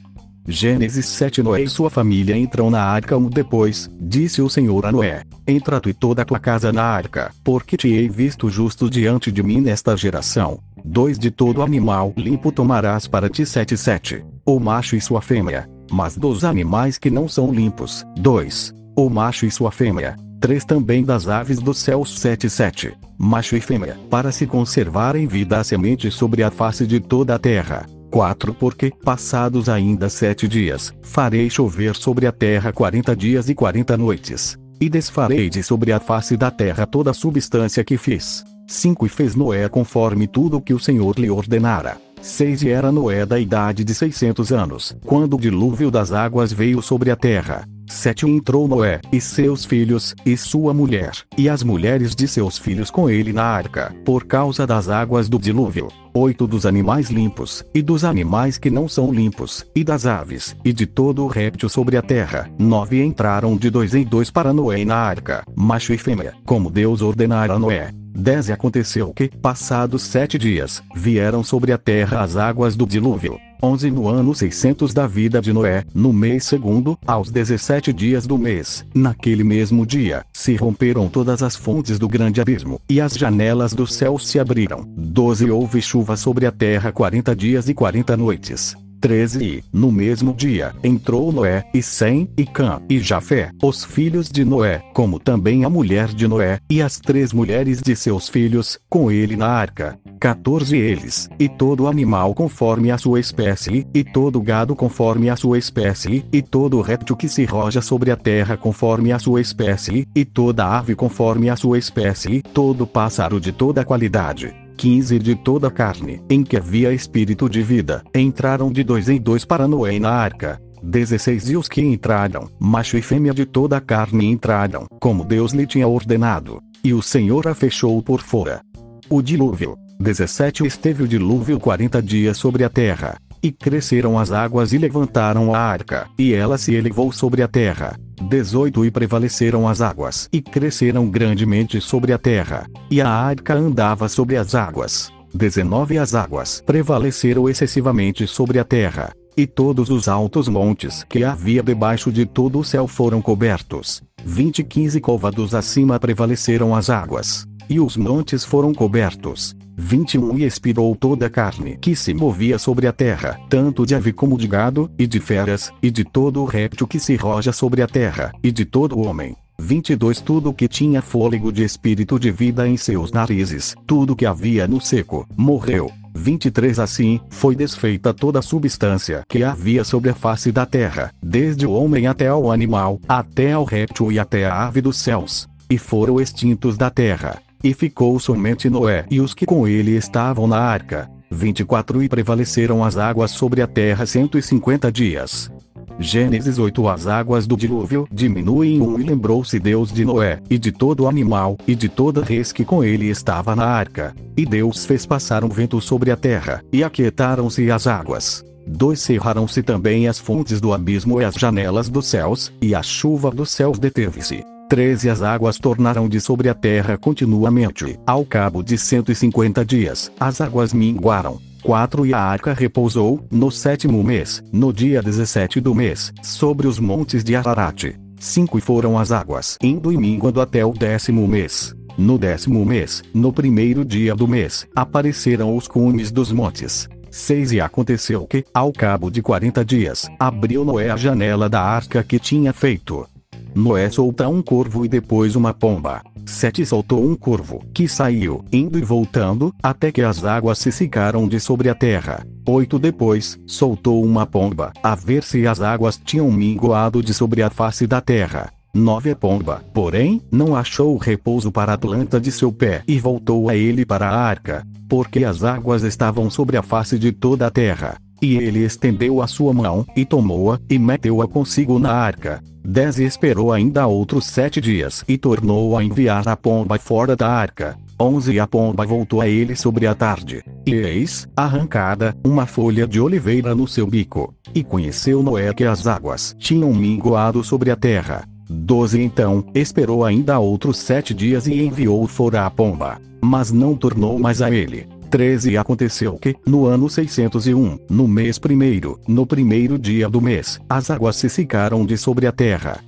Gênesis 0.52 1.06
7 1.06 1.42
Noé 1.42 1.64
e 1.64 1.68
sua 1.70 1.90
família 1.90 2.38
entram 2.38 2.70
na 2.70 2.84
arca 2.84 3.18
um 3.18 3.30
depois, 3.30 3.90
disse 4.00 4.42
o 4.42 4.50
Senhor 4.50 4.86
a 4.86 4.92
Noé: 4.92 5.24
Entra 5.48 5.80
tu 5.80 5.90
e 5.90 5.94
toda 5.94 6.22
a 6.22 6.26
tua 6.26 6.40
casa 6.40 6.74
na 6.74 6.84
arca, 6.84 7.32
porque 7.42 7.78
te 7.78 7.88
hei 7.88 8.10
visto 8.10 8.50
justo 8.50 8.90
diante 8.90 9.32
de 9.32 9.42
mim 9.42 9.62
nesta 9.62 9.96
geração. 9.96 10.60
Dois 10.84 11.18
de 11.18 11.32
todo 11.32 11.62
animal 11.62 12.14
limpo 12.18 12.52
tomarás 12.52 13.08
para 13.08 13.30
ti 13.30 13.46
sete 13.46 13.78
sete, 13.78 14.26
o 14.46 14.60
macho 14.60 14.96
e 14.96 15.02
sua 15.02 15.22
fêmea. 15.22 15.70
Mas 15.90 16.18
dos 16.18 16.44
animais 16.44 16.98
que 16.98 17.10
não 17.10 17.30
são 17.30 17.54
limpos, 17.54 18.06
dois, 18.18 18.74
o 18.96 19.10
macho 19.10 19.46
e 19.46 19.52
sua 19.52 19.72
fêmea. 19.72 20.18
Três 20.42 20.66
também 20.66 21.04
das 21.04 21.28
aves 21.28 21.60
dos 21.60 21.78
céus 21.78 22.20
sete 22.20 22.50
sete, 22.50 22.94
macho 23.18 23.56
e 23.56 23.62
fêmea, 23.62 23.98
para 24.10 24.32
se 24.32 24.46
conservar 24.46 25.16
em 25.16 25.28
vida 25.28 25.60
a 25.60 25.64
semente 25.64 26.12
sobre 26.12 26.44
a 26.44 26.52
face 26.52 26.86
de 26.86 27.00
toda 27.00 27.36
a 27.36 27.40
terra 27.40 27.86
4 28.12 28.54
Porque, 28.54 28.92
passados 29.04 29.70
ainda 29.70 30.10
sete 30.10 30.46
dias, 30.46 30.94
farei 31.02 31.50
chover 31.50 31.96
sobre 31.96 32.28
a 32.28 32.32
terra 32.32 32.74
quarenta 32.74 33.16
dias 33.16 33.48
e 33.48 33.56
quarenta 33.56 33.98
noites. 33.98 34.60
E 34.82 34.90
desfarei 34.90 35.50
de 35.50 35.64
sobre 35.64 35.94
a 35.94 36.00
face 36.00 36.36
da 36.36 36.52
terra 36.52 36.86
toda 36.86 37.12
a 37.12 37.14
substância 37.14 37.84
que 37.84 37.98
fiz. 37.98 38.44
5 38.68 39.06
E 39.06 39.10
fez 39.10 39.34
Noé 39.34 39.70
conforme 39.70 40.28
tudo 40.28 40.58
o 40.58 40.62
que 40.62 40.74
o 40.74 40.80
Senhor 40.80 41.18
lhe 41.18 41.30
ordenara. 41.30 41.98
6 42.22 42.64
E 42.64 42.70
era 42.70 42.92
Noé 42.92 43.26
da 43.26 43.40
idade 43.40 43.84
de 43.84 43.96
seiscentos 43.96 44.52
anos, 44.52 44.96
quando 45.06 45.36
o 45.36 45.40
dilúvio 45.40 45.90
das 45.90 46.12
águas 46.12 46.52
veio 46.52 46.82
sobre 46.82 47.12
a 47.12 47.16
terra. 47.16 47.66
7 47.92 48.26
Entrou 48.26 48.68
Noé, 48.68 49.02
e 49.12 49.20
seus 49.20 49.66
filhos, 49.66 50.16
e 50.26 50.38
sua 50.38 50.74
mulher, 50.74 51.12
e 51.38 51.50
as 51.50 51.62
mulheres 51.62 52.16
de 52.16 52.28
seus 52.28 52.58
filhos 52.58 52.90
com 52.90 53.10
ele 53.10 53.34
na 53.34 53.44
arca, 53.44 53.94
por 54.06 54.24
causa 54.24 54.66
das 54.66 54.90
águas 54.90 55.28
do 55.28 55.38
dilúvio. 55.38 55.90
8 56.14 56.48
Dos 56.48 56.66
animais 56.66 57.10
limpos, 57.10 57.64
e 57.74 57.82
dos 57.82 58.04
animais 58.04 58.58
que 58.58 58.70
não 58.70 58.88
são 58.88 59.14
limpos, 59.14 59.66
e 59.76 59.84
das 59.84 60.06
aves, 60.06 60.56
e 60.64 60.74
de 60.74 60.86
todo 60.86 61.24
o 61.24 61.28
réptil 61.28 61.70
sobre 61.70 61.98
a 61.98 62.02
terra. 62.02 62.50
9 62.58 63.04
Entraram 63.04 63.56
de 63.56 63.70
dois 63.70 63.94
em 63.94 64.04
dois 64.04 64.32
para 64.32 64.54
Noé 64.54 64.84
na 64.86 64.96
arca, 64.96 65.44
macho 65.56 65.94
e 65.94 65.98
fêmea, 65.98 66.34
como 66.46 66.72
Deus 66.72 67.02
ordenara 67.02 67.54
a 67.54 67.60
Noé. 67.60 68.01
10 68.14 68.50
E 68.50 68.52
aconteceu 68.52 69.14
que, 69.14 69.30
passados 69.30 70.04
sete 70.04 70.38
dias, 70.38 70.82
vieram 70.96 71.44
sobre 71.44 71.72
a 71.72 71.78
terra 71.78 72.22
as 72.22 72.36
águas 72.36 72.76
do 72.76 72.86
dilúvio. 72.86 73.40
11 73.64 73.92
No 73.92 74.08
ano 74.08 74.34
600 74.34 74.94
da 74.94 75.06
vida 75.06 75.40
de 75.40 75.54
Noé, 75.54 75.84
no 75.94 76.12
mês 76.12 76.46
segundo, 76.46 76.98
aos 77.06 77.30
17 77.30 77.94
dias 77.94 78.26
do 78.26 78.38
mês, 78.38 78.84
naquele 78.94 79.44
mesmo 79.44 79.86
dia, 79.86 80.26
se 80.34 80.56
romperam 80.56 81.08
todas 81.08 81.44
as 81.44 81.56
fontes 81.56 82.00
do 82.00 82.08
grande 82.08 82.42
abismo, 82.42 82.82
e 82.90 83.00
as 83.00 83.14
janelas 83.14 83.74
do 83.74 83.86
céu 83.86 84.18
se 84.18 84.40
abriram. 84.40 84.84
12 84.98 85.52
Houve 85.52 85.82
chuva 85.82 86.18
sobre 86.18 86.46
a 86.46 86.52
terra 86.52 86.92
40 86.92 87.36
dias 87.36 87.70
e 87.70 87.74
40 87.74 88.18
noites. 88.18 88.76
13 89.02 89.44
E, 89.44 89.64
no 89.74 89.92
mesmo 89.92 90.32
dia, 90.32 90.74
entrou 90.84 91.32
Noé, 91.32 91.66
e 91.74 91.82
Sem, 91.82 92.30
e 92.38 92.46
Cã, 92.46 92.80
e 92.88 93.00
Jafé, 93.00 93.50
os 93.62 93.84
filhos 93.84 94.30
de 94.30 94.46
Noé, 94.46 94.84
como 94.94 95.20
também 95.20 95.66
a 95.66 95.70
mulher 95.70 96.10
de 96.10 96.28
Noé, 96.28 96.60
e 96.70 96.82
as 96.84 97.00
três 97.00 97.34
mulheres 97.34 97.82
de 97.82 97.96
seus 97.96 98.30
filhos, 98.30 98.78
com 98.88 99.12
ele 99.12 99.36
na 99.36 99.48
arca. 99.48 100.00
14 100.20 100.78
Eles, 100.78 101.28
e 101.40 101.50
todo 101.50 101.88
animal 101.88 102.36
conforme 102.36 102.92
a 102.92 102.98
sua 102.98 103.20
espécie, 103.20 103.88
e 103.92 104.04
todo 104.04 104.40
gado 104.40 104.76
conforme 104.76 105.30
a 105.30 105.36
sua 105.36 105.58
espécie, 105.58 106.24
e 106.32 106.42
todo 106.44 106.80
réptil 106.80 107.16
que 107.18 107.28
se 107.28 107.44
roja 107.44 107.82
sobre 107.82 108.12
a 108.12 108.16
terra 108.16 108.56
conforme 108.56 109.12
a 109.12 109.18
sua 109.18 109.42
espécie, 109.42 110.08
e 110.16 110.24
toda 110.24 110.78
ave 110.78 110.94
conforme 110.94 111.50
a 111.50 111.56
sua 111.56 111.80
espécie, 111.80 112.44
todo 112.54 112.86
pássaro 112.86 113.42
de 113.42 113.52
toda 113.52 113.84
qualidade 113.84 114.54
15 114.82 115.20
de 115.20 115.36
toda 115.36 115.68
a 115.68 115.72
carne, 115.72 116.24
em 116.28 116.42
que 116.42 116.58
havia 116.58 116.92
espírito 116.92 117.48
de 117.48 117.62
vida, 117.62 118.04
entraram 118.16 118.72
de 118.72 118.84
dois 118.84 119.10
em 119.10 119.22
dois 119.22 119.46
para 119.46 119.68
Noé 119.68 120.00
na 120.00 120.10
arca. 120.10 120.60
16 120.82 121.52
E 121.52 121.56
os 121.56 121.70
que 121.70 121.82
entraram, 121.82 122.50
macho 122.60 122.98
e 122.98 123.02
fêmea 123.04 123.32
de 123.32 123.46
toda 123.46 123.78
a 123.78 123.80
carne 123.80 124.26
entraram, 124.26 124.88
como 125.00 125.24
Deus 125.24 125.52
lhe 125.52 125.68
tinha 125.68 125.88
ordenado. 125.88 126.60
E 126.84 126.96
o 126.96 127.02
Senhor 127.04 127.48
a 127.48 127.54
fechou 127.54 128.02
por 128.02 128.22
fora. 128.22 128.64
O 129.08 129.22
dilúvio. 129.22 129.78
17 130.00 130.66
Esteve 130.66 131.04
o 131.04 131.08
dilúvio 131.08 131.60
quarenta 131.60 132.02
dias 132.02 132.38
sobre 132.38 132.64
a 132.64 132.70
terra. 132.70 133.20
E 133.44 133.52
cresceram 133.52 134.18
as 134.18 134.32
águas 134.32 134.74
e 134.74 134.80
levantaram 134.80 135.54
a 135.54 135.60
arca, 135.60 136.08
e 136.18 136.34
ela 136.34 136.58
se 136.58 136.74
elevou 136.74 137.12
sobre 137.12 137.44
a 137.44 137.48
terra. 137.48 138.00
18 138.22 138.86
E 138.86 138.92
prevaleceram 138.92 139.68
as 139.68 139.82
águas, 139.82 140.30
e 140.32 140.42
cresceram 140.42 141.10
grandemente 141.10 141.82
sobre 141.82 142.14
a 142.14 142.18
terra. 142.18 142.68
E 142.90 143.02
a 143.02 143.10
arca 143.10 143.54
andava 143.54 144.08
sobre 144.08 144.38
as 144.38 144.56
águas. 144.56 145.12
19 145.34 145.98
As 145.98 146.14
águas 146.14 146.62
prevaleceram 146.66 147.50
excessivamente 147.50 148.28
sobre 148.28 148.60
a 148.60 148.64
terra. 148.64 149.14
E 149.36 149.48
todos 149.48 149.90
os 149.90 150.10
altos 150.10 150.50
montes 150.50 151.06
que 151.08 151.24
havia 151.24 151.64
debaixo 151.64 152.12
de 152.12 152.26
todo 152.26 152.60
o 152.60 152.64
céu 152.64 152.86
foram 152.88 153.22
cobertos. 153.22 154.02
20 154.26 154.64
15 154.64 155.00
Côvados 155.00 155.56
acima 155.56 156.00
prevaleceram 156.00 156.76
as 156.76 156.90
águas. 156.90 157.46
E 157.70 157.80
os 157.80 157.96
montes 157.96 158.44
foram 158.44 158.74
cobertos. 158.74 159.56
21 159.78 160.38
E 160.38 160.44
expirou 160.44 160.96
toda 160.96 161.26
a 161.26 161.30
carne 161.30 161.78
que 161.80 161.96
se 161.96 162.14
movia 162.14 162.58
sobre 162.58 162.88
a 162.88 162.94
terra, 162.94 163.40
tanto 163.50 163.86
de 163.86 163.96
ave 163.96 164.14
como 164.14 164.38
de 164.38 164.48
gado, 164.48 164.90
e 164.98 165.08
de 165.08 165.20
feras, 165.20 165.72
e 165.82 165.90
de 165.90 166.04
todo 166.04 166.42
o 166.42 166.46
réptil 166.46 166.88
que 166.88 167.00
se 167.00 167.16
roja 167.16 167.52
sobre 167.52 167.82
a 167.82 167.88
terra, 167.88 168.32
e 168.44 168.52
de 168.52 168.66
todo 168.66 168.98
o 168.98 169.06
homem. 169.06 169.36
22 169.60 170.22
Tudo 170.22 170.54
que 170.54 170.68
tinha 170.68 171.02
fôlego 171.02 171.52
de 171.52 171.64
espírito 171.64 172.20
de 172.20 172.32
vida 172.32 172.68
em 172.68 172.76
seus 172.78 173.12
narizes, 173.12 173.76
tudo 173.86 174.16
que 174.16 174.26
havia 174.26 174.68
no 174.68 174.82
seco, 174.82 175.28
morreu. 175.38 175.92
23 176.16 176.80
Assim, 176.80 177.20
foi 177.30 177.56
desfeita 177.56 178.14
toda 178.14 178.40
a 178.40 178.42
substância 178.42 179.24
que 179.30 179.44
havia 179.44 179.84
sobre 179.84 180.10
a 180.10 180.16
face 180.16 180.52
da 180.52 180.66
terra, 180.66 181.14
desde 181.22 181.66
o 181.66 181.72
homem 181.72 182.08
até 182.08 182.28
ao 182.28 182.52
animal, 182.52 183.00
até 183.08 183.54
ao 183.54 183.64
réptil 183.64 184.12
e 184.12 184.20
até 184.20 184.46
a 184.46 184.66
ave 184.66 184.82
dos 184.82 184.98
céus. 184.98 185.48
E 185.70 185.78
foram 185.78 186.20
extintos 186.20 186.76
da 186.76 186.90
terra. 186.90 187.42
E 187.64 187.74
ficou 187.74 188.20
somente 188.20 188.70
Noé 188.70 189.06
e 189.10 189.20
os 189.20 189.34
que 189.34 189.46
com 189.46 189.68
ele 189.68 189.96
estavam 189.96 190.48
na 190.48 190.58
arca. 190.58 191.10
24 191.30 192.04
E 192.04 192.10
prevaleceram 192.10 192.84
as 192.84 192.98
águas 192.98 193.32
sobre 193.32 193.62
a 193.62 193.68
terra 193.68 194.06
150 194.06 194.92
dias. 194.92 195.52
Gênesis 196.00 196.58
8 196.58 196.88
As 196.88 197.06
águas 197.06 197.46
do 197.46 197.56
dilúvio 197.56 198.08
diminuem 198.12 198.82
um 198.82 199.00
e 199.00 199.04
lembrou-se 199.04 199.60
Deus 199.60 199.92
de 199.92 200.04
Noé, 200.04 200.40
e 200.50 200.58
de 200.58 200.72
todo 200.72 201.08
animal, 201.08 201.58
e 201.68 201.76
de 201.76 201.88
toda 201.88 202.24
res 202.24 202.52
que 202.52 202.66
com 202.66 202.84
ele 202.84 203.10
estava 203.10 203.56
na 203.56 203.66
arca. 203.66 204.16
E 204.36 204.46
Deus 204.46 204.86
fez 204.86 205.06
passar 205.06 205.44
um 205.44 205.50
vento 205.50 205.80
sobre 205.80 206.10
a 206.10 206.18
terra, 206.18 206.64
e 206.74 206.84
aquietaram-se 206.84 207.70
as 207.70 207.86
águas. 207.86 208.44
2 208.66 209.00
Cerraram-se 209.00 209.62
também 209.62 210.08
as 210.08 210.20
fontes 210.20 210.60
do 210.60 210.74
abismo 210.74 211.22
e 211.22 211.26
as 211.26 211.36
janelas 211.36 211.90
dos 211.90 212.08
céus, 212.08 212.52
e 212.62 212.74
a 212.74 212.82
chuva 212.82 213.30
dos 213.30 213.52
céus 213.52 213.78
deteve-se. 213.78 214.44
13 214.72 215.10
As 215.10 215.22
águas 215.22 215.58
tornaram 215.58 216.08
de 216.08 216.22
sobre 216.22 216.48
a 216.48 216.54
terra 216.54 216.98
continuamente. 216.98 218.00
Ao 218.08 218.24
cabo 218.24 218.64
de 218.64 218.78
150 218.78 219.66
dias, 219.66 220.10
as 220.18 220.40
águas 220.40 220.72
minguaram. 220.72 221.42
4 221.62 222.06
E 222.06 222.14
a 222.14 222.18
arca 222.18 222.54
repousou, 222.54 223.20
no 223.30 223.52
sétimo 223.52 224.02
mês, 224.02 224.42
no 224.50 224.72
dia 224.72 225.02
17 225.02 225.60
do 225.60 225.76
mês, 225.76 226.14
sobre 226.24 226.68
os 226.68 226.80
montes 226.80 227.22
de 227.22 227.36
Ararat. 227.36 227.94
5 228.18 228.58
E 228.58 228.62
foram 228.62 228.98
as 228.98 229.12
águas 229.12 229.58
indo 229.62 229.92
e 229.92 229.98
minguando 229.98 230.40
até 230.40 230.66
o 230.66 230.72
décimo 230.72 231.28
mês. 231.28 231.76
No 231.98 232.18
décimo 232.18 232.66
mês, 232.66 233.04
no 233.14 233.34
primeiro 233.34 233.84
dia 233.84 234.16
do 234.16 234.26
mês, 234.26 234.66
apareceram 234.74 235.54
os 235.54 235.68
cumes 235.68 236.12
dos 236.12 236.32
montes. 236.32 236.88
6 237.10 237.52
E 237.52 237.60
aconteceu 237.60 238.26
que, 238.26 238.46
ao 238.54 238.72
cabo 238.72 239.12
de 239.12 239.22
40 239.22 239.66
dias, 239.66 240.08
abriu 240.18 240.64
Noé 240.64 240.90
a 240.90 240.96
janela 240.96 241.50
da 241.50 241.62
arca 241.62 242.02
que 242.02 242.18
tinha 242.18 242.54
feito. 242.54 243.06
Noé 243.54 243.90
solta 243.90 244.28
um 244.30 244.42
corvo 244.42 244.86
e 244.86 244.88
depois 244.88 245.36
uma 245.36 245.54
pomba. 245.54 246.02
Sete 246.26 246.66
soltou 246.66 247.04
um 247.04 247.16
corvo, 247.16 247.62
que 247.74 247.88
saiu, 247.88 248.46
indo 248.52 248.78
e 248.78 248.82
voltando, 248.82 249.54
até 249.62 249.92
que 249.92 250.02
as 250.02 250.24
águas 250.24 250.60
se 250.60 250.72
secaram 250.72 251.28
de 251.28 251.40
sobre 251.40 251.68
a 251.68 251.76
terra. 251.76 252.26
Oito 252.48 252.80
depois, 252.80 253.40
soltou 253.46 254.04
uma 254.04 254.26
pomba, 254.26 254.72
a 254.82 254.96
ver 254.96 255.24
se 255.24 255.46
as 255.46 255.62
águas 255.62 256.00
tinham 256.04 256.32
minguado 256.32 257.04
de 257.04 257.14
sobre 257.14 257.42
a 257.42 257.50
face 257.50 257.86
da 257.86 258.00
terra. 258.00 258.52
Nove 258.74 259.12
a 259.12 259.16
pomba, 259.16 259.62
porém, 259.74 260.22
não 260.32 260.56
achou 260.56 260.96
repouso 260.96 261.52
para 261.52 261.74
a 261.74 261.78
planta 261.78 262.22
de 262.22 262.32
seu 262.32 262.54
pé 262.54 262.84
e 262.88 262.98
voltou 263.00 263.50
a 263.50 263.56
ele 263.56 263.86
para 263.86 264.08
a 264.08 264.18
arca, 264.18 264.66
porque 264.88 265.26
as 265.26 265.44
águas 265.44 265.84
estavam 265.84 266.30
sobre 266.30 266.56
a 266.56 266.62
face 266.62 266.98
de 266.98 267.12
toda 267.12 267.48
a 267.48 267.52
terra. 267.52 267.98
E 268.22 268.38
ele 268.38 268.60
estendeu 268.64 269.22
a 269.22 269.28
sua 269.28 269.52
mão, 269.54 269.86
e 269.96 270.06
tomou-a, 270.06 270.60
e 270.70 270.78
meteu-a 270.78 271.28
consigo 271.28 271.80
na 271.80 271.92
arca. 271.92 272.42
10 272.64 273.00
E 273.00 273.04
esperou 273.04 273.52
ainda 273.52 273.88
outros 273.88 274.28
sete 274.28 274.62
dias, 274.62 275.04
e 275.08 275.18
tornou 275.18 275.76
a 275.76 275.84
enviar 275.84 276.28
a 276.28 276.38
pomba 276.38 276.78
fora 276.78 277.16
da 277.16 277.28
arca. 277.28 277.76
11 278.00 278.34
E 278.34 278.40
a 278.40 278.48
pomba 278.48 278.86
voltou 278.86 279.22
a 279.22 279.28
ele 279.28 279.56
sobre 279.56 279.88
a 279.88 279.96
tarde. 279.96 280.44
E 280.66 280.74
eis, 280.74 281.28
arrancada, 281.36 282.16
uma 282.24 282.46
folha 282.46 282.88
de 282.88 283.00
oliveira 283.00 283.56
no 283.56 283.68
seu 283.68 283.88
bico. 283.88 284.34
E 284.54 284.64
conheceu 284.64 285.24
Noé 285.24 285.54
que 285.54 285.64
as 285.64 285.88
águas 285.88 286.36
tinham 286.38 286.74
minguado 286.74 287.44
sobre 287.44 287.72
a 287.72 287.76
terra. 287.76 288.24
12 288.50 289.02
Então, 289.02 289.46
esperou 289.56 290.04
ainda 290.04 290.38
outros 290.40 290.78
sete 290.78 291.14
dias 291.14 291.48
e 291.48 291.62
enviou 291.62 292.06
fora 292.08 292.46
a 292.46 292.50
pomba. 292.52 293.00
Mas 293.24 293.52
não 293.52 293.76
tornou 293.76 294.20
mais 294.20 294.42
a 294.42 294.52
ele. 294.52 294.88
13 295.12 295.58
Aconteceu 295.58 296.18
que, 296.18 296.36
no 296.48 296.66
ano 296.66 296.90
601, 296.90 297.80
no 297.90 298.08
mês 298.08 298.40
primeiro, 298.40 298.98
no 299.06 299.28
primeiro 299.28 299.78
dia 299.78 300.10
do 300.10 300.22
mês, 300.22 300.58
as 300.70 300.90
águas 300.90 301.18
se 301.18 301.30
secaram 301.30 301.86
de 301.86 301.98
sobre 301.98 302.26
a 302.26 302.32
terra. 302.32 302.80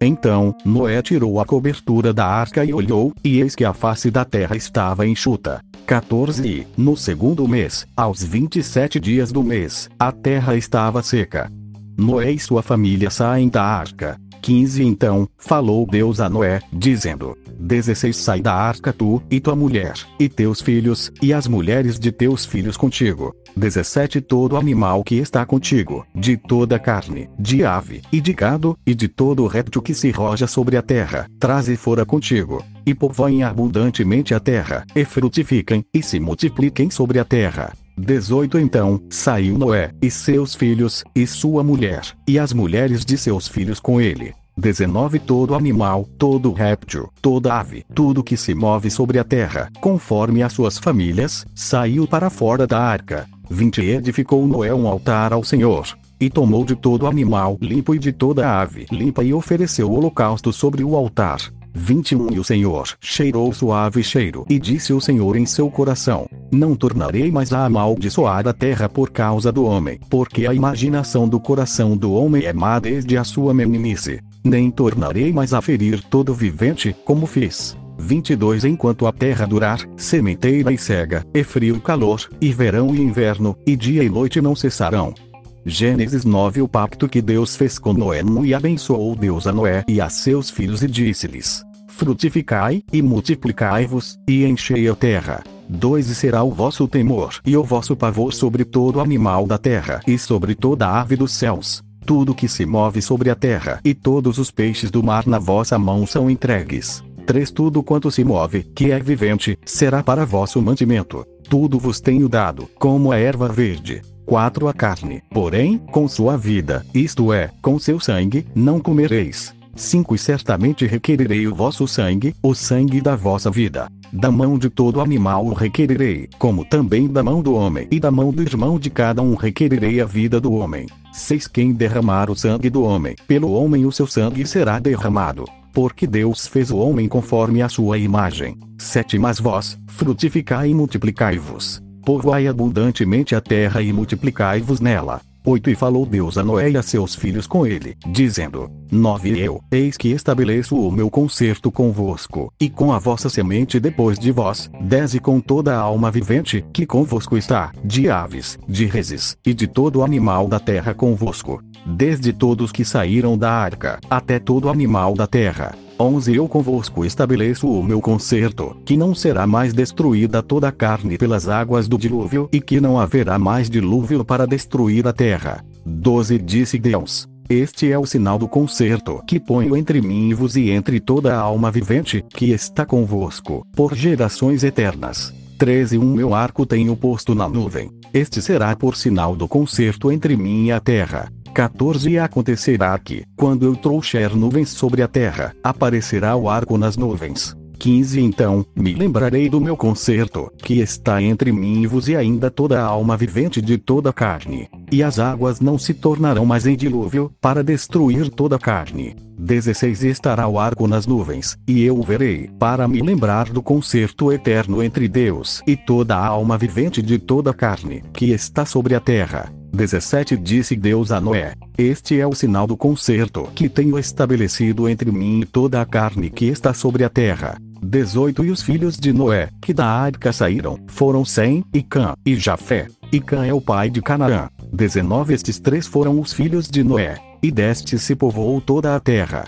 Então, 0.00 0.54
Noé 0.64 1.02
tirou 1.02 1.40
a 1.40 1.44
cobertura 1.44 2.12
da 2.12 2.24
arca 2.24 2.64
e 2.64 2.72
olhou, 2.72 3.12
e 3.22 3.40
eis 3.40 3.56
que 3.56 3.64
a 3.64 3.72
face 3.72 4.10
da 4.10 4.24
terra 4.24 4.56
estava 4.56 5.06
enxuta. 5.06 5.60
14 5.84 6.46
E, 6.46 6.66
no 6.76 6.96
segundo 6.96 7.46
mês, 7.48 7.84
aos 7.96 8.22
27 8.22 9.00
dias 9.00 9.32
do 9.32 9.42
mês, 9.42 9.90
a 9.98 10.12
terra 10.12 10.56
estava 10.56 11.02
seca. 11.02 11.50
Noé 11.96 12.32
e 12.32 12.38
sua 12.38 12.62
família 12.62 13.10
saem 13.10 13.48
da 13.48 13.62
arca. 13.62 14.20
15 14.40 14.82
Então, 14.82 15.28
falou 15.38 15.86
Deus 15.86 16.20
a 16.20 16.28
Noé, 16.28 16.60
dizendo: 16.72 17.36
16 17.58 18.16
Sai 18.16 18.40
da 18.40 18.52
arca 18.52 18.92
tu, 18.92 19.22
e 19.30 19.38
tua 19.40 19.54
mulher, 19.54 19.94
e 20.18 20.28
teus 20.28 20.60
filhos, 20.60 21.12
e 21.22 21.32
as 21.32 21.46
mulheres 21.46 21.98
de 21.98 22.10
teus 22.10 22.44
filhos 22.44 22.76
contigo. 22.76 23.34
17 23.56 24.20
Todo 24.20 24.56
animal 24.56 25.04
que 25.04 25.16
está 25.16 25.46
contigo, 25.46 26.04
de 26.14 26.36
toda 26.36 26.78
carne, 26.78 27.28
de 27.38 27.64
ave, 27.64 28.02
e 28.10 28.20
de 28.20 28.32
gado, 28.32 28.76
e 28.84 28.94
de 28.94 29.06
todo 29.06 29.46
réptil 29.46 29.80
que 29.80 29.94
se 29.94 30.10
roja 30.10 30.46
sobre 30.48 30.76
a 30.76 30.82
terra, 30.82 31.28
traze 31.38 31.76
fora 31.76 32.04
contigo. 32.04 32.64
E 32.84 32.94
povoem 32.94 33.44
abundantemente 33.44 34.34
a 34.34 34.40
terra, 34.40 34.84
e 34.94 35.04
frutifiquem, 35.04 35.84
e 35.94 36.02
se 36.02 36.18
multipliquem 36.18 36.90
sobre 36.90 37.20
a 37.20 37.24
terra. 37.24 37.72
18 38.04 38.58
Então, 38.58 39.00
saiu 39.08 39.56
Noé, 39.56 39.92
e 40.02 40.10
seus 40.10 40.56
filhos, 40.56 41.04
e 41.14 41.24
sua 41.24 41.62
mulher, 41.62 42.02
e 42.26 42.36
as 42.36 42.52
mulheres 42.52 43.04
de 43.04 43.16
seus 43.16 43.46
filhos 43.46 43.78
com 43.78 44.00
ele. 44.00 44.34
19 44.56 45.20
Todo 45.20 45.54
animal, 45.54 46.08
todo 46.18 46.52
réptil, 46.52 47.08
toda 47.22 47.54
ave, 47.54 47.84
tudo 47.94 48.24
que 48.24 48.36
se 48.36 48.56
move 48.56 48.90
sobre 48.90 49.20
a 49.20 49.24
terra, 49.24 49.70
conforme 49.80 50.42
as 50.42 50.52
suas 50.52 50.78
famílias, 50.78 51.46
saiu 51.54 52.06
para 52.08 52.28
fora 52.28 52.66
da 52.66 52.80
arca. 52.80 53.26
20 53.48 53.80
Edificou 53.80 54.46
Noé 54.48 54.74
um 54.74 54.88
altar 54.88 55.32
ao 55.32 55.44
Senhor. 55.44 55.86
E 56.20 56.28
tomou 56.28 56.64
de 56.64 56.74
todo 56.74 57.06
animal 57.06 57.56
limpo 57.60 57.94
e 57.94 58.00
de 58.00 58.12
toda 58.12 58.60
ave 58.60 58.86
limpa 58.90 59.22
e 59.22 59.32
ofereceu 59.32 59.88
o 59.88 59.94
holocausto 59.94 60.52
sobre 60.52 60.82
o 60.82 60.96
altar. 60.96 61.38
21 61.74 62.32
E 62.32 62.38
o 62.38 62.44
Senhor 62.44 62.88
cheirou 63.00 63.52
suave 63.52 64.02
cheiro, 64.02 64.44
e 64.48 64.58
disse 64.58 64.92
o 64.92 65.00
Senhor 65.00 65.36
em 65.36 65.46
seu 65.46 65.70
coração: 65.70 66.26
Não 66.50 66.74
tornarei 66.74 67.30
mais 67.30 67.52
a 67.52 67.64
amaldiçoar 67.64 68.46
a 68.46 68.52
terra 68.52 68.88
por 68.88 69.10
causa 69.10 69.50
do 69.50 69.64
homem, 69.64 69.98
porque 70.10 70.46
a 70.46 70.54
imaginação 70.54 71.28
do 71.28 71.40
coração 71.40 71.96
do 71.96 72.12
homem 72.12 72.44
é 72.44 72.52
má 72.52 72.78
desde 72.78 73.16
a 73.16 73.24
sua 73.24 73.54
meninice. 73.54 74.20
Nem 74.44 74.70
tornarei 74.70 75.32
mais 75.32 75.54
a 75.54 75.60
ferir 75.60 76.02
todo 76.02 76.34
vivente, 76.34 76.94
como 77.04 77.26
fiz. 77.26 77.76
22 77.98 78.64
Enquanto 78.64 79.06
a 79.06 79.12
terra 79.12 79.46
durar, 79.46 79.80
sementeira 79.96 80.72
e 80.72 80.78
cega, 80.78 81.24
e 81.32 81.44
frio 81.44 81.76
e 81.76 81.80
calor, 81.80 82.28
e 82.40 82.52
verão 82.52 82.94
e 82.94 83.00
inverno, 83.00 83.56
e 83.66 83.76
dia 83.76 84.02
e 84.02 84.08
noite 84.08 84.40
não 84.40 84.56
cessarão. 84.56 85.14
Gênesis 85.64 86.24
9 86.24 86.60
O 86.60 86.68
pacto 86.68 87.08
que 87.08 87.22
Deus 87.22 87.54
fez 87.54 87.78
com 87.78 87.92
Noé 87.92 88.20
e 88.44 88.52
abençoou 88.52 89.14
Deus 89.14 89.46
a 89.46 89.52
Noé 89.52 89.84
e 89.86 90.00
a 90.00 90.08
seus 90.08 90.50
filhos 90.50 90.82
e 90.82 90.88
disse-lhes: 90.88 91.62
Frutificai, 91.86 92.82
e 92.92 93.00
multiplicai-vos, 93.00 94.18
e 94.28 94.44
enchei 94.44 94.88
a 94.88 94.94
terra. 94.96 95.44
2 95.68 96.08
E 96.08 96.14
será 96.16 96.42
o 96.42 96.50
vosso 96.50 96.88
temor 96.88 97.38
e 97.46 97.56
o 97.56 97.62
vosso 97.62 97.94
pavor 97.94 98.34
sobre 98.34 98.64
todo 98.64 99.00
animal 99.00 99.46
da 99.46 99.56
terra 99.56 100.00
e 100.06 100.18
sobre 100.18 100.56
toda 100.56 100.88
ave 100.88 101.14
dos 101.14 101.32
céus. 101.32 101.80
Tudo 102.04 102.34
que 102.34 102.48
se 102.48 102.66
move 102.66 103.00
sobre 103.00 103.30
a 103.30 103.36
terra 103.36 103.80
e 103.84 103.94
todos 103.94 104.38
os 104.38 104.50
peixes 104.50 104.90
do 104.90 105.00
mar 105.00 105.26
na 105.28 105.38
vossa 105.38 105.78
mão 105.78 106.04
são 106.04 106.28
entregues. 106.28 107.04
3 107.24 107.52
Tudo 107.52 107.84
quanto 107.84 108.10
se 108.10 108.24
move, 108.24 108.64
que 108.74 108.90
é 108.90 108.98
vivente, 108.98 109.56
será 109.64 110.02
para 110.02 110.26
vosso 110.26 110.60
mantimento. 110.60 111.24
Tudo 111.48 111.78
vos 111.78 112.00
tenho 112.00 112.28
dado, 112.28 112.68
como 112.74 113.12
a 113.12 113.18
erva 113.18 113.46
verde. 113.46 114.02
4 114.24 114.68
A 114.68 114.72
carne, 114.72 115.22
porém, 115.30 115.78
com 115.78 116.06
sua 116.06 116.36
vida, 116.36 116.84
isto 116.94 117.32
é, 117.32 117.50
com 117.60 117.78
seu 117.78 117.98
sangue, 117.98 118.46
não 118.54 118.80
comereis. 118.80 119.54
5 119.74 120.14
E 120.14 120.18
certamente 120.18 120.86
requererei 120.86 121.46
o 121.46 121.54
vosso 121.54 121.88
sangue, 121.88 122.34
o 122.42 122.54
sangue 122.54 123.00
da 123.00 123.16
vossa 123.16 123.50
vida. 123.50 123.88
Da 124.12 124.30
mão 124.30 124.58
de 124.58 124.68
todo 124.68 125.00
animal 125.00 125.46
o 125.46 125.54
requererei, 125.54 126.28
como 126.38 126.64
também 126.64 127.08
da 127.08 127.22
mão 127.22 127.42
do 127.42 127.54
homem 127.54 127.88
e 127.90 127.98
da 127.98 128.10
mão 128.10 128.30
do 128.30 128.42
irmão 128.42 128.78
de 128.78 128.90
cada 128.90 129.22
um 129.22 129.34
requererei 129.34 130.00
a 130.00 130.04
vida 130.04 130.40
do 130.40 130.52
homem. 130.52 130.86
6 131.12 131.48
Quem 131.48 131.72
derramar 131.72 132.30
o 132.30 132.36
sangue 132.36 132.70
do 132.70 132.82
homem, 132.82 133.16
pelo 133.26 133.52
homem 133.52 133.86
o 133.86 133.92
seu 133.92 134.06
sangue 134.06 134.46
será 134.46 134.78
derramado. 134.78 135.44
Porque 135.72 136.06
Deus 136.06 136.46
fez 136.46 136.70
o 136.70 136.76
homem 136.76 137.08
conforme 137.08 137.62
a 137.62 137.68
sua 137.68 137.96
imagem. 137.96 138.58
7 138.78 139.18
Mas 139.18 139.40
vós, 139.40 139.78
frutificai 139.86 140.68
e 140.68 140.74
multiplicai-vos 140.74 141.81
povoai 142.04 142.46
abundantemente 142.46 143.34
a 143.34 143.40
terra 143.40 143.80
e 143.82 143.92
multiplicai-vos 143.92 144.80
nela. 144.80 145.20
8 145.44 145.70
E 145.70 145.74
falou 145.74 146.06
Deus 146.06 146.38
a 146.38 146.44
Noé 146.44 146.70
e 146.70 146.76
a 146.76 146.82
seus 146.82 147.16
filhos 147.16 147.48
com 147.48 147.66
ele, 147.66 147.96
dizendo: 148.06 148.70
9 148.90 149.40
Eu, 149.40 149.60
eis 149.72 149.96
que 149.96 150.08
estabeleço 150.08 150.76
o 150.76 150.90
meu 150.90 151.10
concerto 151.10 151.70
convosco, 151.70 152.52
e 152.60 152.70
com 152.70 152.92
a 152.92 152.98
vossa 152.98 153.28
semente 153.28 153.80
depois 153.80 154.18
de 154.18 154.30
vós, 154.30 154.70
10 154.80 155.14
E 155.14 155.20
com 155.20 155.40
toda 155.40 155.74
a 155.74 155.80
alma 155.80 156.12
vivente, 156.12 156.64
que 156.72 156.86
convosco 156.86 157.36
está, 157.36 157.72
de 157.84 158.08
aves, 158.08 158.56
de 158.68 158.86
reses, 158.86 159.36
e 159.44 159.52
de 159.52 159.66
todo 159.66 160.04
animal 160.04 160.46
da 160.46 160.60
terra 160.60 160.94
convosco. 160.94 161.60
Desde 161.84 162.32
todos 162.32 162.70
que 162.70 162.84
saíram 162.84 163.36
da 163.36 163.50
arca, 163.50 163.98
até 164.08 164.38
todo 164.38 164.68
animal 164.68 165.14
da 165.14 165.26
terra, 165.26 165.74
11 166.02 166.34
Eu 166.34 166.48
convosco 166.48 167.04
estabeleço 167.04 167.68
o 167.68 167.82
meu 167.82 168.00
concerto, 168.00 168.76
que 168.84 168.96
não 168.96 169.14
será 169.14 169.46
mais 169.46 169.72
destruída 169.72 170.42
toda 170.42 170.68
a 170.68 170.72
carne 170.72 171.16
pelas 171.16 171.48
águas 171.48 171.86
do 171.86 171.96
dilúvio 171.96 172.48
e 172.52 172.60
que 172.60 172.80
não 172.80 172.98
haverá 172.98 173.38
mais 173.38 173.70
dilúvio 173.70 174.24
para 174.24 174.46
destruir 174.46 175.06
a 175.06 175.12
terra. 175.12 175.64
12 175.86 176.38
Disse 176.38 176.78
Deus. 176.78 177.28
Este 177.48 177.90
é 177.92 177.98
o 177.98 178.06
sinal 178.06 178.38
do 178.38 178.48
concerto 178.48 179.22
que 179.26 179.38
ponho 179.38 179.76
entre 179.76 180.00
mim 180.00 180.30
e 180.30 180.34
vos 180.34 180.56
e 180.56 180.70
entre 180.70 180.98
toda 180.98 181.34
a 181.36 181.40
alma 181.40 181.70
vivente 181.70 182.24
que 182.30 182.50
está 182.50 182.86
convosco, 182.86 183.66
por 183.74 183.94
gerações 183.94 184.64
eternas. 184.64 185.34
13 185.58 185.98
Um 185.98 186.14
meu 186.14 186.34
arco 186.34 186.66
tenho 186.66 186.96
posto 186.96 187.34
na 187.34 187.48
nuvem. 187.48 187.90
Este 188.12 188.42
será 188.42 188.74
por 188.74 188.96
sinal 188.96 189.36
do 189.36 189.46
concerto 189.46 190.10
entre 190.10 190.36
mim 190.36 190.66
e 190.66 190.72
a 190.72 190.80
terra. 190.80 191.30
14 191.52 192.10
E 192.10 192.18
acontecerá 192.18 192.98
que, 192.98 193.24
quando 193.36 193.64
eu 193.64 193.76
trouxer 193.76 194.34
nuvens 194.34 194.70
sobre 194.70 195.02
a 195.02 195.08
terra, 195.08 195.54
aparecerá 195.62 196.34
o 196.34 196.48
arco 196.48 196.78
nas 196.78 196.96
nuvens. 196.96 197.54
15 197.82 198.20
Então, 198.20 198.64
me 198.76 198.94
lembrarei 198.94 199.48
do 199.48 199.60
meu 199.60 199.76
concerto, 199.76 200.48
que 200.58 200.78
está 200.78 201.20
entre 201.20 201.50
mim 201.50 201.82
e 201.82 201.86
vos 201.86 202.08
e 202.08 202.14
ainda 202.14 202.48
toda 202.48 202.80
a 202.80 202.84
alma 202.84 203.16
vivente 203.16 203.60
de 203.60 203.76
toda 203.76 204.10
a 204.10 204.12
carne. 204.12 204.68
E 204.90 205.02
as 205.02 205.18
águas 205.18 205.60
não 205.60 205.76
se 205.76 205.92
tornarão 205.92 206.46
mais 206.46 206.64
em 206.64 206.76
dilúvio, 206.76 207.32
para 207.40 207.64
destruir 207.64 208.30
toda 208.30 208.54
a 208.54 208.58
carne. 208.58 209.16
16 209.36 210.04
Estará 210.04 210.46
o 210.46 210.60
arco 210.60 210.86
nas 210.86 211.08
nuvens, 211.08 211.56
e 211.66 211.82
eu 211.82 211.98
o 211.98 212.04
verei, 212.04 212.48
para 212.56 212.86
me 212.86 213.02
lembrar 213.02 213.50
do 213.50 213.60
concerto 213.60 214.32
eterno 214.32 214.80
entre 214.80 215.08
Deus 215.08 215.60
e 215.66 215.76
toda 215.76 216.16
a 216.16 216.24
alma 216.24 216.56
vivente 216.56 217.02
de 217.02 217.18
toda 217.18 217.50
a 217.50 217.54
carne, 217.54 218.04
que 218.12 218.30
está 218.30 218.64
sobre 218.64 218.94
a 218.94 219.00
terra. 219.00 219.52
17 219.72 220.36
Disse 220.36 220.76
Deus 220.76 221.10
a 221.10 221.20
Noé: 221.20 221.54
Este 221.78 222.20
é 222.20 222.26
o 222.26 222.34
sinal 222.34 222.66
do 222.66 222.76
concerto 222.76 223.48
que 223.54 223.68
tenho 223.68 223.98
estabelecido 223.98 224.86
entre 224.88 225.10
mim 225.10 225.40
e 225.40 225.46
toda 225.46 225.80
a 225.80 225.86
carne 225.86 226.28
que 226.28 226.44
está 226.44 226.74
sobre 226.74 227.04
a 227.04 227.08
terra. 227.08 227.56
18 227.82 228.44
E 228.44 228.50
os 228.50 228.62
filhos 228.62 228.96
de 228.96 229.12
Noé, 229.12 229.48
que 229.60 229.72
da 229.72 229.86
arca 229.86 230.32
saíram, 230.32 230.78
foram 230.86 231.24
Sem, 231.24 231.64
e 231.74 231.82
Cã, 231.82 232.14
e 232.24 232.36
Jafé. 232.36 232.86
E 233.10 233.18
Cã 233.18 233.44
é 233.44 233.52
o 233.52 233.60
pai 233.60 233.90
de 233.90 234.00
Canaã. 234.02 234.48
19 234.72 235.34
Estes 235.34 235.58
três 235.58 235.86
foram 235.86 236.20
os 236.20 236.32
filhos 236.32 236.68
de 236.68 236.84
Noé, 236.84 237.16
e 237.42 237.50
deste 237.50 237.98
se 237.98 238.14
povoou 238.14 238.60
toda 238.60 238.94
a 238.94 239.00
terra. 239.00 239.44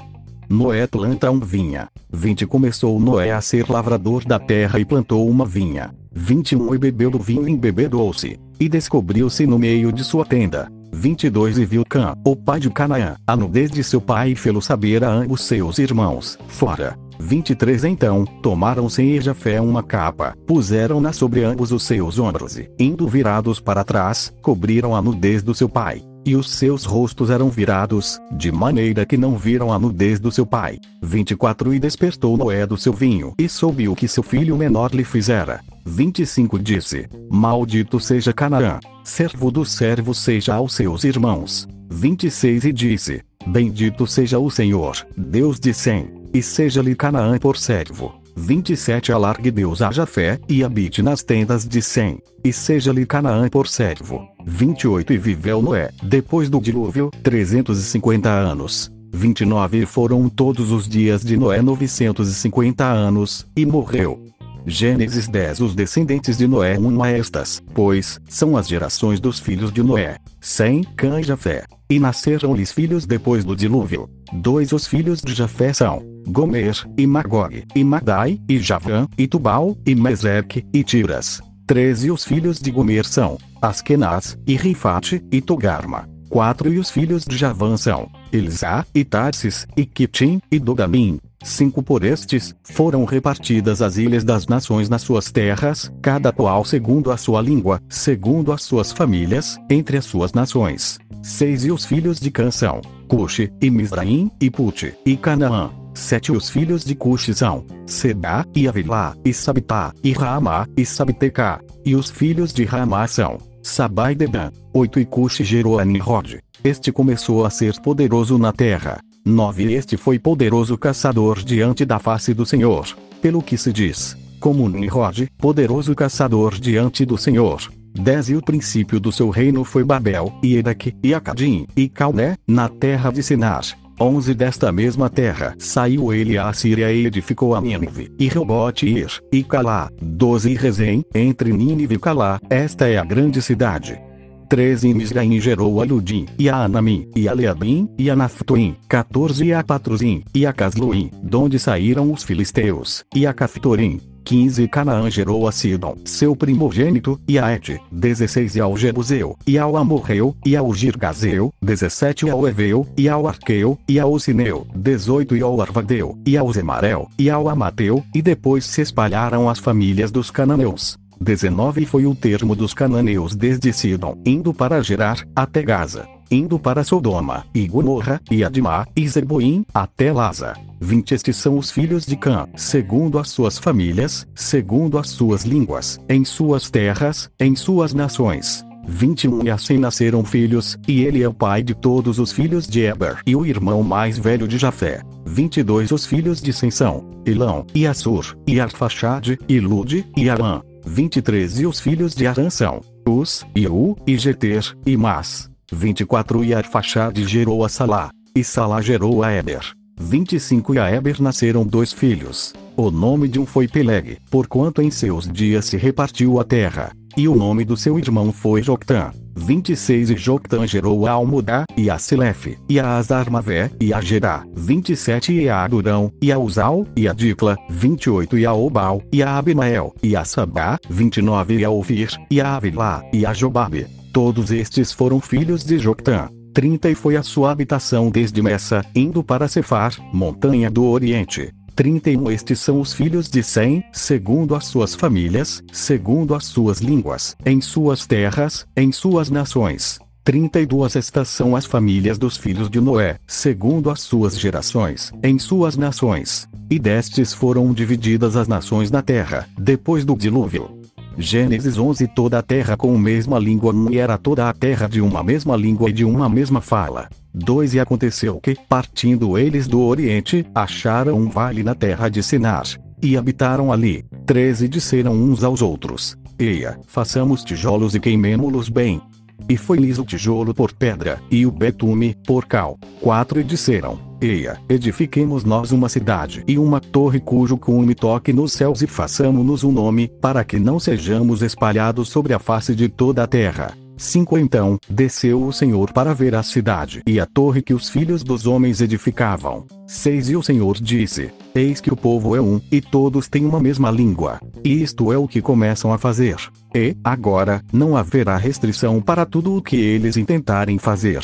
Noé 0.49 0.87
planta 0.87 1.31
um 1.31 1.39
vinha. 1.39 1.89
20 2.13 2.47
Começou 2.47 2.99
Noé 2.99 3.31
a 3.31 3.41
ser 3.41 3.71
lavrador 3.71 4.25
da 4.25 4.39
terra 4.39 4.79
e 4.81 4.85
plantou 4.85 5.29
uma 5.29 5.45
vinha. 5.47 5.95
21 6.15 6.75
E 6.75 6.79
bebeu 6.79 7.11
do 7.11 7.19
vinho 7.19 7.49
e 7.49 7.53
embebedou-se, 7.53 8.39
e 8.59 8.69
descobriu-se 8.69 9.47
no 9.47 9.59
meio 9.59 9.93
de 9.93 10.05
sua 10.05 10.25
tenda. 10.25 10.71
22 10.93 11.59
E 11.59 11.65
viu 11.65 11.85
Cã, 11.85 12.15
o 12.25 12.37
pai 12.37 12.61
de 12.61 12.71
Canaã, 12.71 13.17
a 13.27 13.37
nudez 13.37 13.71
de 13.71 13.83
seu 13.83 14.01
pai 14.01 14.31
e 14.31 14.37
fê-lo 14.37 14.63
saber 14.63 15.03
a 15.03 15.11
ambos 15.11 15.43
seus 15.43 15.79
irmãos, 15.79 16.39
fora. 16.47 16.97
23 17.19 17.85
Então, 17.85 18.25
tomaram 18.43 18.89
sem 18.89 19.11
e 19.11 19.21
Jafé 19.21 19.61
uma 19.61 19.83
capa, 19.83 20.35
puseram-na 20.47 21.13
sobre 21.13 21.43
ambos 21.43 21.73
os 21.73 21.83
seus 21.83 22.19
ombros 22.19 22.57
e, 22.57 22.71
indo 22.79 23.09
virados 23.09 23.61
para 23.61 23.85
trás, 23.85 24.33
cobriram 24.41 24.95
a 24.95 25.03
nudez 25.03 25.43
do 25.43 25.55
seu 25.55 25.69
pai. 25.69 26.03
E 26.27 26.35
os 26.35 26.51
seus 26.51 26.85
rostos 26.85 27.29
eram 27.29 27.51
virados, 27.51 28.19
de 28.33 28.51
maneira 28.51 29.05
que 29.05 29.17
não 29.17 29.37
viram 29.37 29.71
a 29.71 29.79
nudez 29.79 30.19
do 30.19 30.33
seu 30.33 30.47
pai. 30.47 30.79
24 31.03 31.75
E 31.75 31.79
despertou 31.79 32.37
Noé 32.37 32.67
do 32.67 32.79
seu 32.79 32.95
vinho, 32.95 33.35
e 33.39 33.47
soube 33.47 33.89
o 33.89 33.95
que 33.95 34.09
seu 34.09 34.23
filho 34.23 34.57
menor 34.57 34.95
lhe 34.95 35.05
fizera. 35.05 35.61
25 35.85 36.59
Disse: 36.59 37.07
Maldito 37.31 38.01
seja 38.01 38.33
Canaã, 38.33 38.81
servo 39.03 39.51
do 39.51 39.67
servo 39.67 40.15
seja 40.15 40.55
aos 40.55 40.75
seus 40.75 41.05
irmãos. 41.05 41.69
26 41.91 42.65
E 42.65 42.73
disse: 42.73 43.23
Bendito 43.47 44.07
seja 44.07 44.39
o 44.39 44.51
Senhor, 44.51 44.97
Deus 45.17 45.61
de 45.61 45.75
Sem, 45.75 46.09
e 46.33 46.43
seja-lhe 46.43 46.95
Canaã 46.95 47.39
por 47.39 47.59
servo. 47.59 48.24
27 48.37 49.13
Alargue 49.13 49.51
Deus 49.51 49.81
a 49.81 49.91
Jafé, 49.91 50.39
e 50.49 50.65
habite 50.65 51.03
nas 51.03 51.23
tendas 51.23 51.67
de 51.67 51.81
Sem, 51.81 52.19
e 52.43 52.53
seja-lhe 52.53 53.07
Canaã 53.07 53.49
por 53.49 53.69
servo. 53.69 54.27
28 54.45 55.13
E 55.13 55.19
viveu 55.19 55.63
Noé, 55.63 55.91
depois 56.03 56.51
do 56.51 56.61
dilúvio, 56.61 57.11
350 57.23 58.29
anos. 58.29 58.91
29 59.13 59.83
E 59.83 59.87
foram 59.87 60.29
todos 60.29 60.73
os 60.73 60.89
dias 60.89 61.23
de 61.23 61.37
Noé 61.37 61.63
950 61.63 62.85
anos, 62.85 63.47
e 63.57 63.65
morreu. 63.65 64.34
Gênesis 64.67 65.29
10 65.29 65.61
Os 65.61 65.75
descendentes 65.75 66.39
de 66.39 66.47
Noé 66.47 66.79
um 66.79 67.03
a 67.03 67.11
estas, 67.11 67.63
pois, 67.75 68.19
são 68.29 68.57
as 68.57 68.67
gerações 68.67 69.21
dos 69.21 69.39
filhos 69.39 69.73
de 69.73 69.83
Noé, 69.83 70.17
Sem, 70.41 70.83
Cã 70.97 71.21
e 71.21 71.23
Jafé. 71.23 71.65
E 71.91 71.99
nasceram-lhes 71.99 72.73
filhos 72.73 73.05
depois 73.05 73.45
do 73.45 73.55
dilúvio. 73.55 74.09
Dois 74.33 74.73
Os 74.73 74.87
filhos 74.87 75.21
de 75.21 75.35
Jafé 75.35 75.73
são, 75.73 76.03
Gomer, 76.27 76.75
e 76.97 77.07
Magog, 77.07 77.65
e 77.75 77.85
Madai, 77.85 78.41
e 78.49 78.59
Javã, 78.59 79.07
e 79.19 79.27
Tubal, 79.27 79.77
e 79.87 79.95
Meseque, 79.95 80.65
e 80.73 80.83
Tiras. 80.83 81.43
13 81.67 82.11
Os 82.11 82.25
filhos 82.25 82.59
de 82.59 82.71
Gomer 82.71 83.05
são, 83.05 83.39
Askenaz, 83.61 84.39
e 84.47 84.57
Rifate, 84.57 85.23
e 85.31 85.41
Togarma. 85.41 86.09
4 86.31 86.73
E 86.73 86.79
os 86.79 86.91
filhos 86.91 87.25
de 87.25 87.37
Javã 87.37 87.77
são, 87.77 88.11
Elisá, 88.33 88.85
e 88.95 89.05
Tarsis, 89.05 89.67
e 89.77 89.85
Kitim, 89.85 90.41
e 90.51 90.59
Dodamin. 90.59 91.21
5 91.45 91.83
Por 91.83 92.03
estes, 92.03 92.55
foram 92.65 93.05
repartidas 93.05 93.83
as 93.83 93.99
ilhas 93.99 94.25
das 94.25 94.47
nações 94.47 94.89
nas 94.89 95.03
suas 95.03 95.31
terras, 95.31 95.93
cada 96.01 96.33
qual 96.33 96.65
segundo 96.65 97.13
a 97.13 97.17
sua 97.17 97.43
língua, 97.43 97.81
segundo 97.89 98.51
as 98.51 98.63
suas 98.63 98.91
famílias, 98.91 99.59
entre 99.71 99.99
as 99.99 100.07
suas 100.07 100.33
nações. 100.33 100.99
6 101.23 101.67
E 101.67 101.71
os 101.71 101.85
filhos 101.85 102.19
de 102.19 102.31
Cansão, 102.31 102.81
Cuxi, 103.07 103.53
e 103.61 103.71
Misraim, 103.71 104.31
e 104.41 104.51
Pute, 104.51 104.95
e 105.05 105.17
Canaã. 105.17 105.71
7 105.95 106.33
Os 106.33 106.51
filhos 106.51 106.85
de 106.85 106.95
Cuxi 106.95 107.35
são, 107.35 107.65
Sedá, 107.87 108.45
e 108.55 108.67
Avilá, 108.67 109.15
e 109.25 109.33
Sabitá, 109.33 109.93
e 110.03 110.13
Ramá, 110.13 110.67
e 110.77 110.85
Sabitecá. 110.85 111.61
E 111.85 111.95
os 111.95 112.11
filhos 112.11 112.53
de 112.53 112.65
Ramá 112.65 113.07
são, 113.07 113.39
Sabá 113.63 114.13
e 114.13 114.15
Dedã. 114.15 114.51
8 114.73 114.99
E 114.99 115.05
Cuxi 115.05 115.45
gerou 115.45 115.79
a 115.79 115.85
Nimrod. 115.85 116.39
Este 116.65 116.91
começou 116.91 117.45
a 117.45 117.51
ser 117.51 117.79
poderoso 117.81 118.39
na 118.39 118.53
terra. 118.53 118.99
9 119.25 119.73
Este 119.73 119.97
foi 119.97 120.19
poderoso 120.19 120.77
caçador 120.77 121.43
diante 121.43 121.87
da 121.87 121.99
face 121.99 122.35
do 122.35 122.45
Senhor, 122.45 122.87
pelo 123.23 123.43
que 123.43 123.57
se 123.57 123.73
diz, 123.73 124.15
como 124.39 124.69
Nimrod, 124.69 125.29
poderoso 125.39 125.95
caçador 125.95 126.61
diante 126.61 127.07
do 127.07 127.17
Senhor. 127.17 127.63
10 127.95 128.29
E 128.29 128.37
o 128.37 128.43
princípio 128.43 129.01
do 129.01 129.11
seu 129.11 129.31
reino 129.31 129.65
foi 129.65 129.83
Babel, 129.83 130.31
e 130.43 130.57
Edaque, 130.57 130.95
e 131.03 131.15
Acadim, 131.15 131.67
e 131.75 131.89
Calné, 131.89 132.37
na 132.47 132.69
terra 132.69 133.11
de 133.11 133.23
Sinar. 133.23 133.65
11 133.99 134.35
Desta 134.35 134.71
mesma 134.71 135.09
terra 135.09 135.55
saiu 135.59 136.13
ele 136.13 136.37
a 136.37 136.49
Assíria 136.49 136.93
e 136.93 137.07
edificou 137.07 137.55
a 137.55 137.63
Nínive, 137.63 138.13
e 138.19 138.29
Rebote 138.29 138.87
e 138.87 138.99
Ir, 138.99 139.23
e 139.33 139.43
Calá. 139.43 139.89
12 140.03 140.51
E 140.51 140.55
Rezem, 140.55 141.03
entre 141.15 141.51
Nínive 141.51 141.95
e 141.95 141.99
Calá, 141.99 142.39
esta 142.51 142.89
é 142.89 142.99
a 142.99 143.05
grande 143.05 143.41
cidade. 143.41 143.99
13 144.49 144.89
E 144.89 144.95
Misraim 144.95 145.41
gerou 145.41 145.81
a 145.81 145.85
Ludim, 145.85 146.27
e 146.39 146.49
a 146.49 146.65
Anamim, 146.65 147.09
e 147.15 147.29
a 147.29 147.33
Leabim, 147.33 147.89
e 147.99 148.11
a 148.11 148.17
Naphtuim. 148.17 148.77
14 148.89 149.45
E 149.45 149.53
a 149.53 149.63
Patruzim, 149.63 150.23
e 150.35 150.47
a 150.47 150.53
Casluim, 150.53 151.11
donde 151.23 151.59
saíram 151.59 152.13
os 152.13 152.23
filisteus, 152.23 153.05
e 153.15 153.27
a 153.27 153.33
Caftorim. 153.33 154.01
15 154.25 154.67
Canaã 154.69 155.11
gerou 155.11 155.47
a 155.47 155.53
Sidon, 155.53 155.97
seu 156.05 156.35
primogênito, 156.35 157.21
e 157.29 157.39
a 157.39 157.53
Et. 157.53 157.79
16 157.93 158.57
E 158.57 158.61
ao 158.61 158.77
Jebuseu, 158.77 159.37
e 159.47 159.59
ao 159.59 159.77
Amorreu, 159.77 160.35
e 160.45 160.57
ao 160.57 160.73
Girgazeu. 160.73 161.53
17 161.63 162.27
E 162.27 162.31
ao 162.31 162.49
Eveu, 162.49 162.87
e 162.97 163.09
ao 163.09 163.29
Arqueu, 163.29 163.79
e 163.87 164.01
ao 164.01 164.19
Sineu. 164.19 164.67
18 164.75 165.37
E 165.37 165.43
ao 165.43 165.61
Arvadeu, 165.61 166.19
e 166.27 166.37
ao 166.37 166.51
Zemarel, 166.53 167.09
e 167.19 167.29
ao 167.29 167.49
Amateu, 167.49 168.03
e 168.15 168.23
depois 168.23 168.65
se 168.65 168.81
espalharam 168.81 169.49
as 169.49 169.59
famílias 169.59 170.11
dos 170.11 170.31
cananeus. 170.31 170.97
19 171.25 171.87
Foi 171.87 172.07
o 172.07 172.15
termo 172.15 172.55
dos 172.55 172.75
cananeus 172.75 173.35
desde 173.35 173.73
Sidom, 173.73 174.17
indo 174.25 174.53
para 174.53 174.83
Gerar, 174.83 175.27
até 175.35 175.63
Gaza, 175.63 176.07
indo 176.31 176.59
para 176.59 176.85
Sodoma, 176.85 177.47
e 177.55 177.67
Gomorra, 177.67 178.21
e 178.31 178.45
Adimá, 178.45 178.87
e 178.95 179.09
Zeboim, 179.09 179.65
até 179.73 180.13
Laza. 180.13 180.55
20 180.81 181.13
Estes 181.15 181.37
são 181.37 181.57
os 181.57 181.71
filhos 181.71 182.05
de 182.05 182.17
Cã, 182.17 182.47
segundo 182.55 183.19
as 183.19 183.31
suas 183.31 183.59
famílias, 183.59 184.27
segundo 184.35 184.99
as 184.99 185.09
suas 185.09 185.45
línguas, 185.45 185.99
em 186.09 186.25
suas 186.25 186.71
terras, 186.71 187.31
em 187.41 187.57
suas 187.57 187.95
nações. 187.95 188.65
21 188.87 189.45
E 189.45 189.51
assim 189.51 189.79
nasceram 189.79 190.23
filhos, 190.25 190.77
e 190.87 191.03
ele 191.03 191.23
é 191.23 191.29
o 191.29 191.33
pai 191.33 191.63
de 191.63 191.75
todos 191.75 192.19
os 192.19 192.33
filhos 192.33 192.67
de 192.67 192.83
Eber 192.83 193.23
e 193.27 193.35
o 193.35 193.47
irmão 193.47 193.83
mais 193.83 194.19
velho 194.19 194.47
de 194.47 194.59
Jafé. 194.59 195.01
22 195.25 195.91
Os 195.91 196.05
filhos 196.05 196.43
de 196.43 196.53
Sensão, 196.53 197.09
Elão, 197.25 197.67
e 197.75 197.87
Assur, 197.87 198.37
e 198.47 198.61
Arfaxade, 198.61 199.39
e 199.49 199.59
Lude, 199.59 200.07
e 200.15 200.29
Arã. 200.29 200.61
23 200.87 201.61
E 201.61 201.67
os 201.67 201.81
filhos 201.81 202.15
de 202.15 202.27
Arã 202.27 202.51
são, 202.51 202.81
Us, 203.09 203.45
e 203.55 203.67
U, 203.67 203.97
e 204.07 204.17
Geter, 204.17 204.77
e 204.87 204.97
Mas. 204.97 205.51
24 205.73 206.45
E 206.45 206.55
Arfaxade 206.55 207.27
gerou 207.27 207.65
a 207.65 207.69
Salá, 207.69 208.11
e 208.35 208.45
Salá 208.45 208.81
gerou 208.81 209.23
a 209.23 209.33
Eber. 209.33 209.65
25 209.99 210.75
E 210.75 210.79
a 210.79 210.91
Eber 210.91 211.21
nasceram 211.23 211.65
dois 211.65 211.93
filhos. 211.93 212.53
O 212.77 212.91
nome 212.91 213.29
de 213.29 213.39
um 213.39 213.47
foi 213.47 213.69
Peleg, 213.69 214.19
porquanto 214.31 214.83
em 214.83 214.91
seus 214.91 215.29
dias 215.31 215.67
se 215.67 215.77
repartiu 215.77 216.41
a 216.41 216.45
terra. 216.45 216.93
E 217.17 217.29
o 217.29 217.37
nome 217.37 217.65
do 217.65 217.77
seu 217.77 217.99
irmão 217.99 218.33
foi 218.33 218.63
Joctã. 218.63 219.13
26 219.37 220.11
E 220.11 220.17
Joctã 220.17 220.67
gerou 220.67 221.07
a 221.07 221.13
Almudá, 221.13 221.65
e 221.77 221.91
a 221.91 221.99
Silefe, 221.99 222.59
e 222.69 222.79
a 222.79 222.97
Azarmavé, 222.97 223.71
e 223.81 223.93
a 223.93 224.01
Gerá. 224.01 224.45
27 224.55 225.33
E 225.33 225.49
a 225.49 225.65
Adurão, 225.65 226.13
e 226.21 226.33
a 226.33 226.39
Uzal, 226.39 226.87
e 226.97 227.09
a 227.09 227.13
Dicla. 227.13 227.57
28 227.69 228.39
E 228.39 228.47
a 228.47 228.55
Obal, 228.55 229.03
e 229.13 229.23
a 229.23 229.37
Abimael, 229.37 229.95
e 230.03 230.17
a 230.17 230.25
Sabá. 230.25 230.79
29 230.89 231.59
E 231.59 231.65
a 231.65 231.71
Ouvir, 231.71 232.11
e 232.31 232.41
a 232.41 232.57
Avilá, 232.57 233.03
e 233.13 233.27
a 233.27 233.33
Jobabe. 233.33 233.87
Todos 234.13 234.51
estes 234.51 234.93
foram 234.93 235.21
filhos 235.21 235.65
de 235.65 235.79
Joctã. 235.79 236.29
30 236.53 236.91
E 236.91 236.95
foi 236.95 237.17
a 237.17 237.23
sua 237.23 237.51
habitação 237.51 238.11
desde 238.11 238.41
Messa, 238.41 238.85
indo 238.95 239.25
para 239.25 239.49
Cefar, 239.49 239.93
montanha 240.13 240.71
do 240.71 240.85
Oriente. 240.85 241.53
31 241.75 242.31
Estes 242.31 242.61
são 242.61 242.81
os 242.81 242.93
filhos 242.93 243.29
de 243.29 243.43
Sem, 243.43 243.85
segundo 243.93 244.55
as 244.55 244.67
suas 244.67 244.95
famílias, 244.95 245.63
segundo 245.73 246.35
as 246.35 246.45
suas 246.45 246.79
línguas, 246.79 247.37
em 247.45 247.61
suas 247.61 248.07
terras, 248.07 248.67
em 248.77 248.93
suas 248.93 249.29
nações. 249.29 249.99
32 250.23 250.97
Estas 250.97 251.29
são 251.29 251.57
as 251.57 251.67
famílias 251.67 252.17
dos 252.17 252.37
filhos 252.37 252.71
de 252.71 252.81
Noé, 252.81 253.19
segundo 253.27 253.91
as 253.91 254.01
suas 254.01 254.39
gerações, 254.39 255.13
em 255.23 255.39
suas 255.39 255.77
nações. 255.77 256.49
E 256.71 256.79
destes 256.79 257.35
foram 257.35 257.73
divididas 257.75 258.37
as 258.37 258.49
nações 258.49 258.91
na 258.91 259.03
terra, 259.03 259.47
depois 259.59 260.05
do 260.05 260.17
dilúvio. 260.17 260.84
Gênesis 261.17 261.79
11 261.79 262.09
Toda 262.09 262.39
a 262.39 262.43
terra 262.43 262.77
com 262.77 262.95
a 262.95 262.99
mesma 262.99 263.39
língua 263.39 263.73
e 263.91 263.99
era 263.99 264.19
toda 264.19 264.49
a 264.49 264.53
terra 264.53 264.89
de 264.89 265.01
uma 265.01 265.23
mesma 265.23 265.57
língua 265.57 265.89
e 265.89 265.93
de 265.93 266.05
uma 266.05 266.29
mesma 266.29 266.61
fala. 266.61 267.09
2 267.33 267.75
E 267.75 267.81
aconteceu 267.81 268.41
que, 268.41 268.57
partindo 268.69 269.39
eles 269.39 269.67
do 269.67 269.81
Oriente, 269.81 270.47
acharam 270.55 271.17
um 271.17 271.29
vale 271.29 271.63
na 271.63 271.75
terra 271.75 272.09
de 272.09 272.23
Sinar. 272.23 272.65
E 273.03 273.17
habitaram 273.17 273.73
ali. 273.73 274.05
13 274.27 274.69
Disseram 274.69 275.13
uns 275.13 275.45
aos 275.45 275.63
outros: 275.63 276.17
Eia, 276.39 276.79
façamos 276.87 277.45
tijolos 277.45 277.95
e 277.95 278.01
queimemo-los 278.01 278.69
bem, 278.69 279.01
e 279.49 279.57
foi-lhes 279.57 279.99
o 279.99 280.05
tijolo 280.05 280.55
por 280.55 280.73
pedra, 280.73 281.21
e 281.31 281.47
o 281.47 281.51
betume, 281.51 282.17
por 282.27 282.47
cal. 282.47 282.79
Quatro 283.01 283.41
e 283.41 283.45
disseram, 283.45 283.99
Eia, 284.21 284.59
edifiquemos 284.69 285.45
nós 285.45 285.71
uma 285.71 285.89
cidade 285.89 286.43
e 286.49 286.59
uma 286.59 286.81
torre 286.81 287.21
cujo 287.21 287.59
cume 287.59 287.95
toque 287.95 288.33
nos 288.33 288.53
céus 288.53 288.81
e 288.81 288.87
façamos-nos 288.87 289.65
um 289.65 289.73
nome, 289.73 290.11
para 290.21 290.45
que 290.45 290.59
não 290.59 290.81
sejamos 290.81 291.43
espalhados 291.43 292.09
sobre 292.09 292.33
a 292.33 292.39
face 292.39 292.75
de 292.75 292.89
toda 292.89 293.23
a 293.23 293.27
terra. 293.27 293.84
5 293.97 294.39
Então, 294.39 294.79
desceu 294.89 295.43
o 295.43 295.53
Senhor 295.53 295.93
para 295.93 296.13
ver 296.13 296.35
a 296.35 296.43
cidade 296.43 297.03
e 297.07 297.21
a 297.21 297.27
torre 297.27 297.63
que 297.63 297.73
os 297.73 297.89
filhos 297.89 298.25
dos 298.25 298.47
homens 298.47 298.81
edificavam. 298.81 299.67
6 299.87 300.31
E 300.31 300.37
o 300.37 300.43
Senhor 300.43 300.77
disse: 300.81 301.31
Eis 301.55 301.81
que 301.81 301.93
o 301.93 301.97
povo 301.97 302.35
é 302.35 302.41
um, 302.41 302.61
e 302.71 302.81
todos 302.81 303.29
têm 303.29 303.45
uma 303.45 303.61
mesma 303.61 303.91
língua. 303.91 304.41
E 304.65 304.83
isto 304.83 305.13
é 305.13 305.19
o 305.19 305.29
que 305.29 305.41
começam 305.41 305.93
a 305.93 305.99
fazer. 305.99 306.37
E, 306.75 306.97
agora, 307.05 307.63
não 307.73 307.97
haverá 307.97 308.37
restrição 308.37 309.01
para 309.01 309.25
tudo 309.25 309.57
o 309.57 309.63
que 309.63 309.77
eles 309.77 310.17
intentarem 310.17 310.79
fazer. 310.79 311.23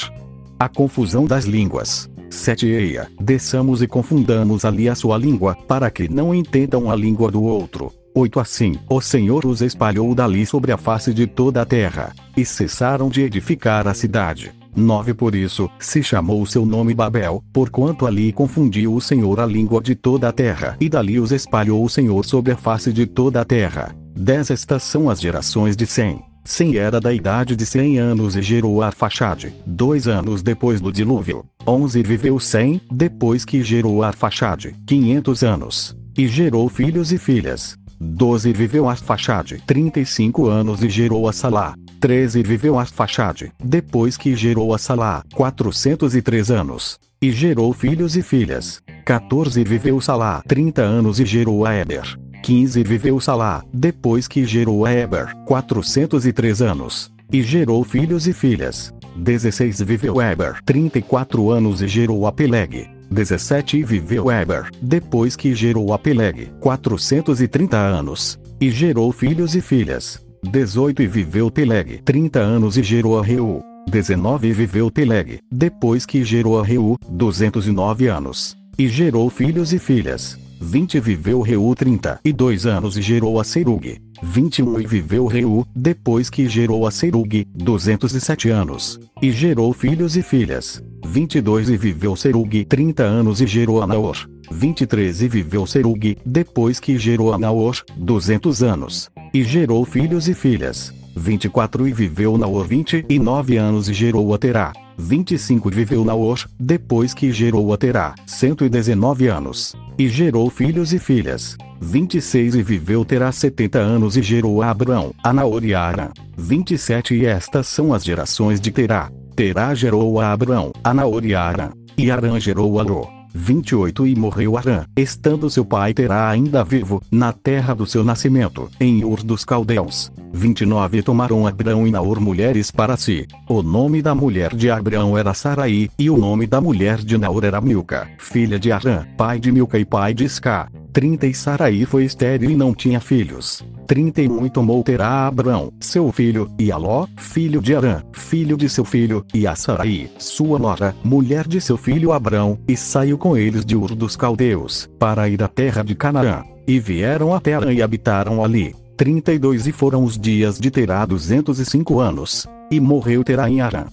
A 0.59 0.69
confusão 0.69 1.25
das 1.25 1.45
línguas. 1.45 2.09
7 2.31 2.67
Eia, 2.67 3.09
desçamos 3.21 3.83
e 3.83 3.89
confundamos 3.89 4.65
ali 4.65 4.89
a 4.89 4.95
sua 4.95 5.19
língua, 5.19 5.57
para 5.67 5.91
que 5.91 6.09
não 6.09 6.33
entendam 6.33 6.89
a 6.89 6.95
língua 6.95 7.29
do 7.31 7.43
outro. 7.43 7.93
8 8.15 8.41
Assim, 8.41 8.79
o 8.89 9.01
Senhor 9.01 9.47
os 9.47 9.61
espalhou 9.61 10.15
dali 10.15 10.45
sobre 10.45 10.73
a 10.73 10.77
face 10.77 11.15
de 11.15 11.27
toda 11.27 11.63
a 11.63 11.65
terra, 11.65 12.13
e 12.37 12.45
cessaram 12.45 13.09
de 13.09 13.23
edificar 13.23 13.87
a 13.87 13.95
cidade. 13.95 14.53
9 14.75 15.15
Por 15.15 15.35
isso, 15.35 15.69
se 15.79 16.03
chamou 16.03 16.45
seu 16.47 16.65
nome 16.65 16.95
Babel, 16.95 17.43
porquanto 17.53 18.07
ali 18.07 18.33
confundiu 18.33 18.95
o 18.95 19.01
Senhor 19.01 19.41
a 19.41 19.47
língua 19.47 19.81
de 19.81 19.95
toda 19.95 20.29
a 20.29 20.33
terra, 20.33 20.77
e 20.81 20.89
dali 20.89 21.19
os 21.19 21.33
espalhou 21.33 21.85
o 21.85 21.89
Senhor 21.89 22.25
sobre 22.25 22.53
a 22.53 22.57
face 22.57 22.93
de 22.93 23.07
toda 23.07 23.41
a 23.41 23.45
terra. 23.45 23.95
10 24.17 24.51
Estas 24.51 24.83
são 24.83 25.09
as 25.09 25.21
gerações 25.21 25.77
de 25.77 25.87
Sem. 25.87 26.21
Sem 26.45 26.77
era 26.77 27.01
da 27.01 27.13
idade 27.13 27.55
de 27.55 27.67
100 27.67 27.99
anos 27.99 28.35
e 28.35 28.43
gerou 28.43 28.83
Arfaxade, 28.83 29.55
dois 29.67 30.09
anos 30.09 30.43
depois 30.43 30.81
do 30.81 30.91
dilúvio. 30.91 31.45
11 31.67 32.03
Viveu 32.03 32.41
Sem, 32.41 32.81
depois 32.91 33.45
que 33.45 33.63
gerou 33.63 34.03
Arfaxade, 34.03 34.75
500 34.87 35.43
anos. 35.43 35.97
E 36.17 36.27
gerou 36.27 36.69
filhos 36.69 37.13
e 37.13 37.19
filhas. 37.19 37.77
12 38.03 38.51
viveu 38.55 38.89
Arfaxade 38.89 39.63
35 39.67 40.47
anos 40.47 40.83
e 40.83 40.89
gerou 40.89 41.29
a 41.29 41.35
Salá. 41.35 41.75
13 42.01 42.43
viveu 42.43 42.79
Arfaxade, 42.79 43.53
depois 43.63 44.17
que 44.17 44.35
gerou 44.35 44.73
a 44.73 44.79
Salá 44.79 45.23
403 45.35 46.51
anos. 46.51 46.99
E 47.21 47.31
gerou 47.31 47.75
filhos 47.75 48.17
e 48.17 48.23
filhas. 48.23 48.81
14 49.05 49.63
viveu 49.65 50.01
Salá 50.01 50.43
30 50.49 50.81
anos 50.81 51.21
e 51.21 51.27
gerou 51.27 51.67
a 51.67 51.75
Eber. 51.75 52.19
15 52.43 52.83
viveu 52.83 53.21
Salá, 53.21 53.63
depois 53.71 54.27
que 54.27 54.47
gerou 54.47 54.87
a 54.87 54.93
Eber 54.95 55.37
403 55.45 56.63
anos. 56.63 57.13
E 57.31 57.43
gerou 57.43 57.85
filhos 57.85 58.27
e 58.27 58.33
filhas. 58.33 58.95
16 59.15 59.83
viveu 59.83 60.23
Eber 60.23 60.63
34 60.65 61.51
anos 61.51 61.83
e 61.83 61.87
gerou 61.87 62.27
a 62.27 62.33
Peleg. 62.33 62.89
17 63.11 63.79
e 63.79 63.83
viveu 63.83 64.31
Eber, 64.31 64.71
depois 64.81 65.35
que 65.35 65.53
gerou 65.55 65.93
a 65.93 65.99
Peleg, 65.99 66.53
430 66.61 67.77
anos, 67.77 68.39
e 68.61 68.71
gerou 68.71 69.11
filhos 69.11 69.57
e 69.57 69.61
filhas. 69.61 70.25
18 70.45 71.03
e 71.03 71.07
viveu 71.07 71.51
Peleg, 71.51 72.01
30 72.05 72.39
anos 72.39 72.79
e 72.79 72.83
gerou 72.83 73.19
a 73.19 73.25
Reu. 73.25 73.63
19 73.91 74.49
e 74.49 74.53
viveu 74.53 74.91
Peleg, 74.91 75.41
depois 75.51 76.07
que 76.07 76.23
gerou 76.23 76.61
a 76.61 76.65
Reu, 76.65 76.97
209 77.09 78.07
anos, 78.07 78.57
e 78.79 78.87
gerou 78.87 79.29
filhos 79.29 79.73
e 79.73 79.79
filhas. 79.81 80.39
20 80.61 81.01
viveu 81.01 81.41
Reu 81.41 81.75
32 81.75 82.67
anos 82.67 82.97
e 82.97 83.03
gerou 83.03 83.41
a 83.41 83.45
Serug. 83.45 83.99
21 84.23 84.81
e 84.81 84.87
viveu 84.87 85.27
Reu, 85.27 85.67
depois 85.75 86.29
que 86.29 86.49
gerou 86.49 86.87
a 86.87 86.91
Serug, 86.91 87.47
207 87.55 88.51
anos, 88.51 89.01
e 89.21 89.33
gerou 89.33 89.73
filhos 89.73 90.17
e 90.17 90.23
filhas. 90.23 90.83
22 91.05 91.71
e 91.71 91.77
viveu 91.77 92.15
Serug 92.15 92.65
30 92.65 93.03
anos 93.03 93.41
e 93.41 93.47
gerou 93.47 93.83
a 93.83 93.87
Naor. 93.87 94.29
23 94.51 95.23
e 95.23 95.29
viveu 95.29 95.67
Serug, 95.67 96.17
depois 96.25 96.79
que 96.79 96.99
gerou 96.99 97.33
a 97.33 97.39
Naor, 97.39 97.83
200 97.97 98.63
anos. 98.63 99.11
E 99.33 99.43
gerou 99.43 99.85
filhos 99.85 100.29
e 100.29 100.35
filhas. 100.35 100.93
24 101.17 101.89
e 101.89 101.93
viveu 101.93 102.37
Naor 102.39 102.67
29 102.67 103.57
anos 103.57 103.89
e 103.89 103.95
gerou 103.95 104.33
a 104.35 104.39
Terá. 104.39 104.73
25 104.97 105.71
e 105.71 105.75
viveu 105.75 106.05
Naor, 106.05 106.47
depois 106.59 107.15
que 107.15 107.33
gerou 107.33 107.73
a 107.73 107.77
Terá, 107.77 108.15
119 108.27 109.29
anos. 109.29 109.75
E 109.99 110.09
gerou 110.09 110.49
filhos 110.51 110.93
e 110.93 110.99
filhas. 110.99 111.57
26 111.81 112.55
e 112.57 112.63
viveu 112.63 113.05
Terá 113.05 113.33
70 113.33 113.79
anos 113.79 114.17
e 114.17 114.23
gerou 114.23 114.63
a 114.63 114.71
Abrão, 114.71 115.13
a 115.23 115.33
Naor 115.33 115.65
e 115.65 115.75
a 115.75 115.83
Arã. 115.83 116.09
27 116.37 117.15
e 117.15 117.27
estas 117.27 117.67
são 117.67 117.95
as 117.95 118.05
gerações 118.05 118.61
de 118.61 118.71
Terá. 118.71 119.11
Terá 119.35 119.75
gerou 119.75 120.21
a 120.21 120.33
Abrão, 120.33 120.73
a 120.85 120.93
Naor 120.93 121.25
e 121.25 121.35
a 121.35 121.43
Arã. 121.43 121.71
E 121.97 122.11
Arã 122.11 122.39
gerou 122.39 122.79
a 122.79 122.83
Ló. 122.83 123.20
28 123.35 124.07
E 124.07 124.17
morreu 124.17 124.57
Arã, 124.57 124.85
estando 124.97 125.51
seu 125.51 125.65
pai 125.65 125.95
Terá 125.95 126.29
ainda 126.29 126.65
vivo, 126.65 127.03
na 127.11 127.33
terra 127.33 127.75
do 127.75 127.87
seu 127.87 128.03
nascimento, 128.03 128.71
em 128.81 129.05
Ur 129.05 129.23
dos 129.23 129.45
Caldeus. 129.45 130.13
29 130.33 130.99
E 130.99 131.03
tomaram 131.03 131.47
Abrão 131.47 131.87
e 131.87 131.91
Naor 131.91 132.21
mulheres 132.21 132.71
para 132.71 132.97
si. 132.97 133.27
O 133.49 133.63
nome 133.63 134.03
da 134.03 134.15
mulher 134.15 134.55
de 134.55 134.71
Abrão 134.71 135.17
era 135.17 135.35
Saraí, 135.35 135.91
e 135.99 136.09
o 136.09 136.17
nome 136.17 136.47
da 136.47 136.61
mulher 136.61 136.99
de 136.99 137.19
Naor 137.19 137.45
era 137.45 137.61
Milca, 137.61 138.09
filha 138.19 138.59
de 138.59 138.71
Arã, 138.71 139.07
pai 139.17 139.39
de 139.39 139.51
Milca 139.51 139.79
e 139.79 139.85
pai 139.85 140.15
de 140.15 140.25
Isca. 140.25 140.69
30 140.93 141.27
E 141.27 141.35
Saraí 141.35 141.85
foi 141.85 142.05
estéril 142.05 142.51
e 142.51 142.57
não 142.57 142.75
tinha 142.75 143.01
filhos. 143.01 143.65
31 143.87 144.47
E 144.47 144.51
tomou 144.51 144.83
Terá 144.83 145.27
Abrão, 145.27 145.73
seu 145.81 146.11
filho, 146.13 146.51
e 146.59 146.71
Aló, 146.71 147.07
filho 147.17 147.61
de 147.61 147.75
Arã, 147.75 148.03
filho 148.13 148.57
de 148.57 148.69
seu 148.69 148.85
filho, 148.85 149.25
e 149.33 149.47
a 149.47 149.55
Saraí, 149.55 150.11
sua 150.19 150.59
nora, 150.59 150.95
mulher 151.03 151.47
de 151.47 151.61
seu 151.61 151.77
filho 151.77 152.13
Abrão, 152.13 152.59
e 152.69 152.77
saiu 152.77 153.19
com 153.19 153.37
eles 153.37 153.65
de 153.65 153.77
Ur 153.77 153.95
dos 153.95 154.17
Caldeus, 154.17 154.89
para 154.99 155.29
ir 155.29 155.43
à 155.43 155.49
terra 155.49 155.83
de 155.83 155.95
Canaã. 155.95 156.43
E 156.67 156.79
vieram 156.79 157.35
até 157.35 157.55
Arã 157.55 157.73
e 157.73 157.83
habitaram 157.83 158.45
ali. 158.45 158.75
32 158.97 159.67
E 159.67 159.73
foram 159.73 160.05
os 160.05 160.19
dias 160.19 160.59
de 160.59 160.71
Terá 160.71 161.05
205 161.07 161.99
anos. 161.99 162.47
E 162.71 162.79
morreu 162.79 163.25
Terá 163.25 163.49
em 163.49 163.61
Arã. 163.61 163.87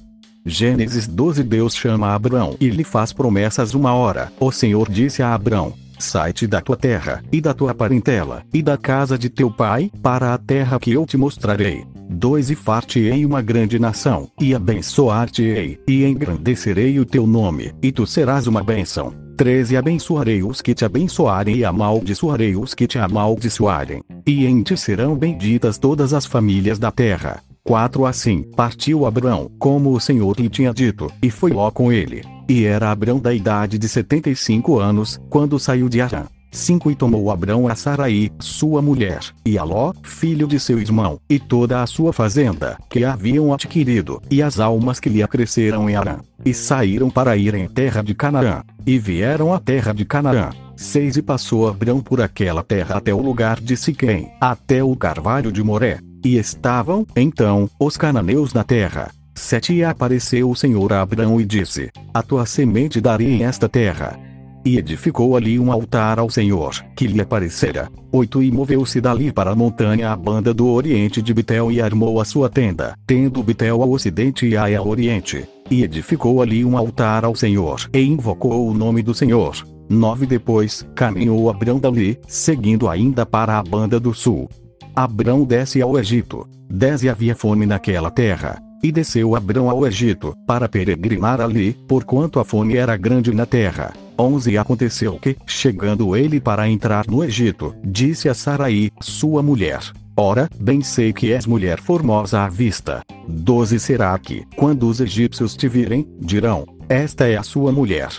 Gênesis 0.46 1.08
12 1.08 1.44
Deus 1.44 1.76
chama 1.76 2.14
Abrão 2.14 2.56
e 2.60 2.70
lhe 2.70 2.84
faz 2.84 3.12
promessas 3.12 3.74
uma 3.74 3.94
hora. 3.94 4.32
O 4.40 4.52
Senhor 4.52 4.90
disse 4.90 5.22
a 5.22 5.34
Abrão: 5.34 5.74
Sai-te 6.00 6.46
da 6.46 6.62
tua 6.62 6.78
terra, 6.78 7.24
e 7.32 7.42
da 7.42 7.54
tua 7.54 7.74
parentela, 7.74 8.44
e 8.54 8.62
da 8.62 8.78
casa 8.78 9.18
de 9.18 9.30
teu 9.30 9.50
pai, 9.50 9.92
para 10.02 10.34
a 10.34 10.38
terra 10.38 10.80
que 10.80 10.92
eu 10.92 11.06
te 11.06 11.18
mostrarei. 11.18 11.86
2 12.10 12.52
E 12.52 12.56
far-te-ei 12.56 13.26
uma 13.26 13.42
grande 13.42 13.80
nação, 13.80 14.30
e 14.40 14.54
abençoar-te-ei, 14.54 15.80
e 15.88 16.06
engrandecerei 16.06 17.00
o 17.00 17.06
teu 17.06 17.26
nome, 17.26 17.74
e 17.82 17.92
tu 17.92 18.06
serás 18.06 18.48
uma 18.48 18.64
bênção. 18.64 19.14
13 19.36 19.74
E 19.74 19.78
abençoarei 19.78 20.44
os 20.44 20.62
que 20.62 20.74
te 20.74 20.86
abençoarem 20.86 21.58
e 21.58 21.66
amaldiçoarei 21.66 22.56
os 22.56 22.74
que 22.74 22.88
te 22.88 22.98
amaldiçoarem. 22.98 24.02
E 24.26 24.46
em 24.46 24.64
ti 24.64 24.78
serão 24.78 25.16
benditas 25.16 25.78
todas 25.78 26.14
as 26.14 26.26
famílias 26.26 26.80
da 26.80 26.92
terra. 26.92 27.42
4 27.64 28.06
Assim 28.06 28.44
partiu 28.56 29.06
Abrão, 29.06 29.52
como 29.60 29.94
o 29.94 30.00
Senhor 30.00 30.40
lhe 30.40 30.50
tinha 30.50 30.74
dito, 30.74 31.12
e 31.22 31.30
foi 31.30 31.52
Ló 31.52 31.70
com 31.70 31.92
ele. 31.92 32.37
E 32.50 32.64
era 32.64 32.92
Abrão 32.92 33.20
da 33.20 33.34
idade 33.34 33.78
de 33.78 33.90
75 33.90 34.80
anos, 34.80 35.20
quando 35.30 35.60
saiu 35.60 35.90
de 35.90 36.00
Arã. 36.02 36.26
5 36.52 36.90
E 36.90 36.96
tomou 36.96 37.30
Abrão 37.30 37.68
a 37.68 37.76
Saraí, 37.76 38.32
sua 38.40 38.82
mulher, 38.82 39.20
e 39.46 39.58
a 39.58 39.64
Ló, 39.64 39.94
filho 40.02 40.48
de 40.48 40.60
seu 40.60 40.80
irmão, 40.80 41.20
e 41.30 41.40
toda 41.40 41.84
a 41.84 41.88
sua 41.88 42.14
fazenda, 42.14 42.78
que 42.90 43.04
haviam 43.04 43.54
adquirido, 43.54 44.22
e 44.32 44.42
as 44.42 44.60
almas 44.60 45.00
que 45.00 45.10
lhe 45.10 45.22
acresceram 45.22 45.90
em 45.90 45.96
Arã. 45.96 46.20
E 46.46 46.54
saíram 46.54 47.10
para 47.10 47.36
ir 47.36 47.54
em 47.54 47.68
terra 47.68 48.02
de 48.02 48.16
Canaã. 48.16 48.64
E 48.86 48.98
vieram 48.98 49.54
à 49.54 49.60
terra 49.60 49.94
de 49.94 50.06
Canaã. 50.06 50.50
6 50.76 51.18
E 51.18 51.22
passou 51.22 51.68
Abrão 51.68 52.00
por 52.00 52.22
aquela 52.22 52.64
terra 52.64 52.98
até 52.98 53.14
o 53.14 53.22
lugar 53.22 53.60
de 53.60 53.76
Siquém, 53.76 54.32
até 54.40 54.84
o 54.84 54.96
carvalho 54.96 55.52
de 55.52 55.62
Moré. 55.62 56.00
E 56.24 56.38
estavam, 56.38 57.06
então, 57.16 57.70
os 57.80 57.98
cananeus 57.98 58.54
na 58.54 58.64
terra. 58.64 59.12
7 59.38 59.76
E 59.76 59.84
apareceu 59.84 60.50
o 60.50 60.56
Senhor 60.56 60.92
a 60.92 61.02
Abrão 61.02 61.40
e 61.40 61.46
disse: 61.46 61.90
A 62.14 62.24
tua 62.24 62.46
semente 62.46 63.00
darei 63.00 63.36
em 63.36 63.44
esta 63.44 63.70
terra. 63.70 64.20
E 64.66 64.78
edificou 64.78 65.38
ali 65.38 65.58
um 65.60 65.72
altar 65.72 66.20
ao 66.20 66.30
Senhor, 66.30 66.74
que 66.96 67.08
lhe 67.08 67.22
aparecera. 67.22 67.88
8 68.12 68.44
E 68.44 68.52
moveu-se 68.52 69.00
dali 69.00 69.32
para 69.32 69.52
a 69.52 69.56
montanha 69.56 70.12
a 70.12 70.16
banda 70.16 70.54
do 70.54 70.68
oriente 70.68 71.22
de 71.22 71.34
Betel 71.34 71.72
e 71.72 71.80
armou 71.80 72.20
a 72.20 72.26
sua 72.26 72.50
tenda, 72.50 72.96
tendo 73.06 73.44
Betel 73.44 73.82
ao 73.82 73.92
ocidente 73.92 74.46
e 74.48 74.58
Ai 74.58 74.76
ao 74.76 74.88
oriente. 74.88 75.48
E 75.70 75.84
edificou 75.84 76.42
ali 76.42 76.66
um 76.66 76.76
altar 76.76 77.24
ao 77.24 77.36
Senhor, 77.36 77.88
e 77.94 78.02
invocou 78.02 78.68
o 78.68 78.74
nome 78.74 79.02
do 79.04 79.14
Senhor. 79.14 79.56
9 79.88 80.26
Depois, 80.26 80.86
caminhou 80.96 81.50
Abrão 81.50 81.80
dali, 81.80 82.20
seguindo 82.28 82.90
ainda 82.90 83.26
para 83.26 83.58
a 83.58 83.64
banda 83.64 84.00
do 84.00 84.14
sul. 84.14 84.50
Abrão 84.96 85.46
desce 85.46 85.82
ao 85.82 85.98
Egito. 85.98 86.46
10 86.70 87.04
E 87.04 87.10
havia 87.10 87.36
fome 87.36 87.66
naquela 87.66 88.12
terra. 88.12 88.67
E 88.84 88.92
desceu 88.92 89.36
Abrão 89.36 89.70
ao 89.70 89.86
Egito, 89.88 90.36
para 90.46 90.70
peregrinar 90.70 91.42
ali, 91.42 91.74
porquanto 91.88 92.40
a 92.40 92.46
fome 92.46 92.76
era 92.78 92.96
grande 92.96 93.34
na 93.34 93.46
terra. 93.46 93.94
11 94.20 94.52
E 94.52 94.58
aconteceu 94.58 95.20
que, 95.20 95.36
chegando 95.46 96.16
ele 96.16 96.40
para 96.40 96.70
entrar 96.70 97.06
no 97.08 97.24
Egito, 97.24 97.76
disse 97.84 98.30
a 98.30 98.34
Saraí, 98.34 98.92
sua 99.00 99.44
mulher: 99.44 99.80
Ora, 100.16 100.50
bem 100.60 100.82
sei 100.82 101.14
que 101.14 101.32
és 101.32 101.46
mulher 101.46 101.80
formosa 101.80 102.42
à 102.42 102.50
vista. 102.50 103.04
12 103.28 103.80
Será 103.80 104.18
que, 104.18 104.46
quando 104.56 104.88
os 104.88 105.00
egípcios 105.00 105.56
te 105.56 105.68
virem, 105.68 106.08
dirão: 106.20 106.66
Esta 106.90 107.28
é 107.28 107.38
a 107.38 107.44
sua 107.44 107.72
mulher. 107.72 108.10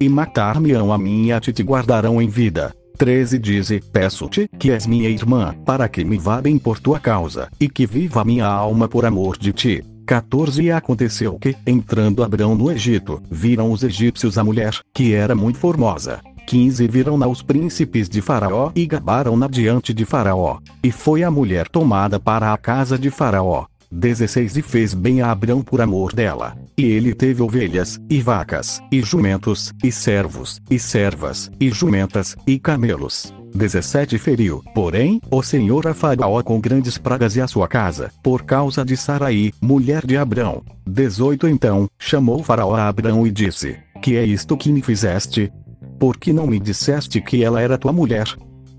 E 0.00 0.08
matar-me-ão 0.08 0.92
a 0.92 0.98
mim 0.98 1.30
e 1.30 1.40
te 1.40 1.62
guardarão 1.62 2.20
em 2.20 2.28
vida. 2.28 2.74
13 2.98 3.38
Dize: 3.38 3.80
Peço-te, 3.92 4.48
que 4.58 4.70
és 4.70 4.86
minha 4.86 5.08
irmã, 5.08 5.54
para 5.64 5.88
que 5.88 6.04
me 6.04 6.18
vá 6.18 6.40
bem 6.40 6.58
por 6.58 6.80
tua 6.80 6.98
causa, 6.98 7.48
e 7.60 7.68
que 7.68 7.86
viva 7.86 8.24
minha 8.24 8.46
alma 8.46 8.88
por 8.88 9.04
amor 9.04 9.36
de 9.38 9.52
ti. 9.52 9.84
14 10.06 10.62
E 10.62 10.70
aconteceu 10.70 11.36
que, 11.38 11.56
entrando 11.66 12.22
Abrão 12.22 12.54
no 12.54 12.70
Egito, 12.70 13.20
viram 13.28 13.72
os 13.72 13.82
egípcios 13.82 14.38
a 14.38 14.44
mulher, 14.44 14.72
que 14.94 15.12
era 15.12 15.34
muito 15.34 15.58
formosa. 15.58 16.20
15 16.46 16.86
Viram-na 16.86 17.26
os 17.26 17.42
príncipes 17.42 18.08
de 18.08 18.22
Faraó 18.22 18.70
e 18.74 18.86
gabaram-na 18.86 19.48
diante 19.48 19.92
de 19.92 20.04
Faraó. 20.04 20.58
E 20.80 20.92
foi 20.92 21.24
a 21.24 21.30
mulher 21.30 21.68
tomada 21.68 22.20
para 22.20 22.52
a 22.52 22.56
casa 22.56 22.96
de 22.96 23.10
Faraó. 23.10 23.66
16 23.90 24.56
E 24.56 24.62
fez 24.62 24.94
bem 24.94 25.22
a 25.22 25.32
Abrão 25.32 25.60
por 25.60 25.80
amor 25.80 26.12
dela. 26.12 26.56
E 26.78 26.84
ele 26.84 27.12
teve 27.12 27.42
ovelhas, 27.42 27.98
e 28.08 28.20
vacas, 28.20 28.80
e 28.92 29.02
jumentos, 29.02 29.72
e 29.82 29.90
servos, 29.90 30.60
e 30.70 30.78
servas, 30.78 31.50
e 31.58 31.68
jumentas, 31.68 32.36
e 32.46 32.60
camelos. 32.60 33.34
17 33.56 34.18
Feriu, 34.18 34.62
porém, 34.74 35.20
o 35.30 35.42
Senhor 35.42 35.88
a 35.88 35.94
Faraó 35.94 36.42
com 36.42 36.60
grandes 36.60 36.98
pragas 36.98 37.36
e 37.36 37.40
a 37.40 37.48
sua 37.48 37.66
casa, 37.66 38.12
por 38.22 38.42
causa 38.42 38.84
de 38.84 38.96
Saraí, 38.96 39.52
mulher 39.60 40.06
de 40.06 40.16
Abrão. 40.16 40.62
18 40.86 41.48
Então, 41.48 41.88
chamou 41.98 42.42
Faraó 42.42 42.74
a 42.74 42.86
Abrão 42.86 43.26
e 43.26 43.30
disse: 43.30 43.76
Que 44.02 44.16
é 44.16 44.24
isto 44.24 44.56
que 44.56 44.70
me 44.70 44.82
fizeste? 44.82 45.50
Por 45.98 46.18
que 46.18 46.32
não 46.32 46.46
me 46.46 46.60
disseste 46.60 47.20
que 47.20 47.42
ela 47.42 47.60
era 47.60 47.78
tua 47.78 47.92
mulher? 47.92 48.26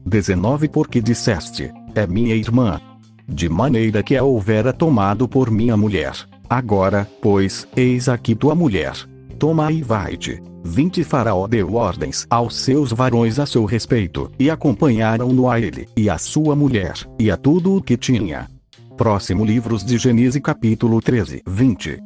19 0.06 0.68
Porque 0.70 1.02
disseste: 1.02 1.72
É 1.96 2.06
minha 2.06 2.36
irmã. 2.36 2.80
De 3.28 3.50
maneira 3.50 4.02
que 4.04 4.16
a 4.16 4.24
houvera 4.24 4.72
tomado 4.72 5.28
por 5.28 5.52
minha 5.52 5.76
mulher. 5.76 6.14
Agora, 6.50 7.06
pois, 7.22 7.68
eis 7.76 8.08
aqui 8.08 8.36
tua 8.36 8.56
mulher. 8.56 8.94
Toma 9.38 9.72
e 9.72 9.82
vai-te. 9.82 10.42
20 10.64 11.04
Faraó 11.04 11.48
deu 11.48 11.76
ordens 11.76 12.26
aos 12.30 12.56
seus 12.58 12.92
varões 12.92 13.40
a 13.40 13.46
seu 13.46 13.66
respeito, 13.66 14.32
e 14.40 14.50
acompanharam-no 14.50 15.50
a 15.50 15.60
ele, 15.60 15.88
e 15.96 16.10
a 16.10 16.18
sua 16.18 16.56
mulher, 16.56 16.94
e 17.20 17.32
a 17.32 17.38
tudo 17.38 17.76
o 17.76 17.82
que 17.82 17.98
tinha. 17.98 18.50
Próximo 18.96 19.46
Livros 19.46 19.84
de 19.84 19.98
Gênesis 19.98 20.42
capítulo 20.42 21.02
13, 21.02 21.44
20. 21.48 22.00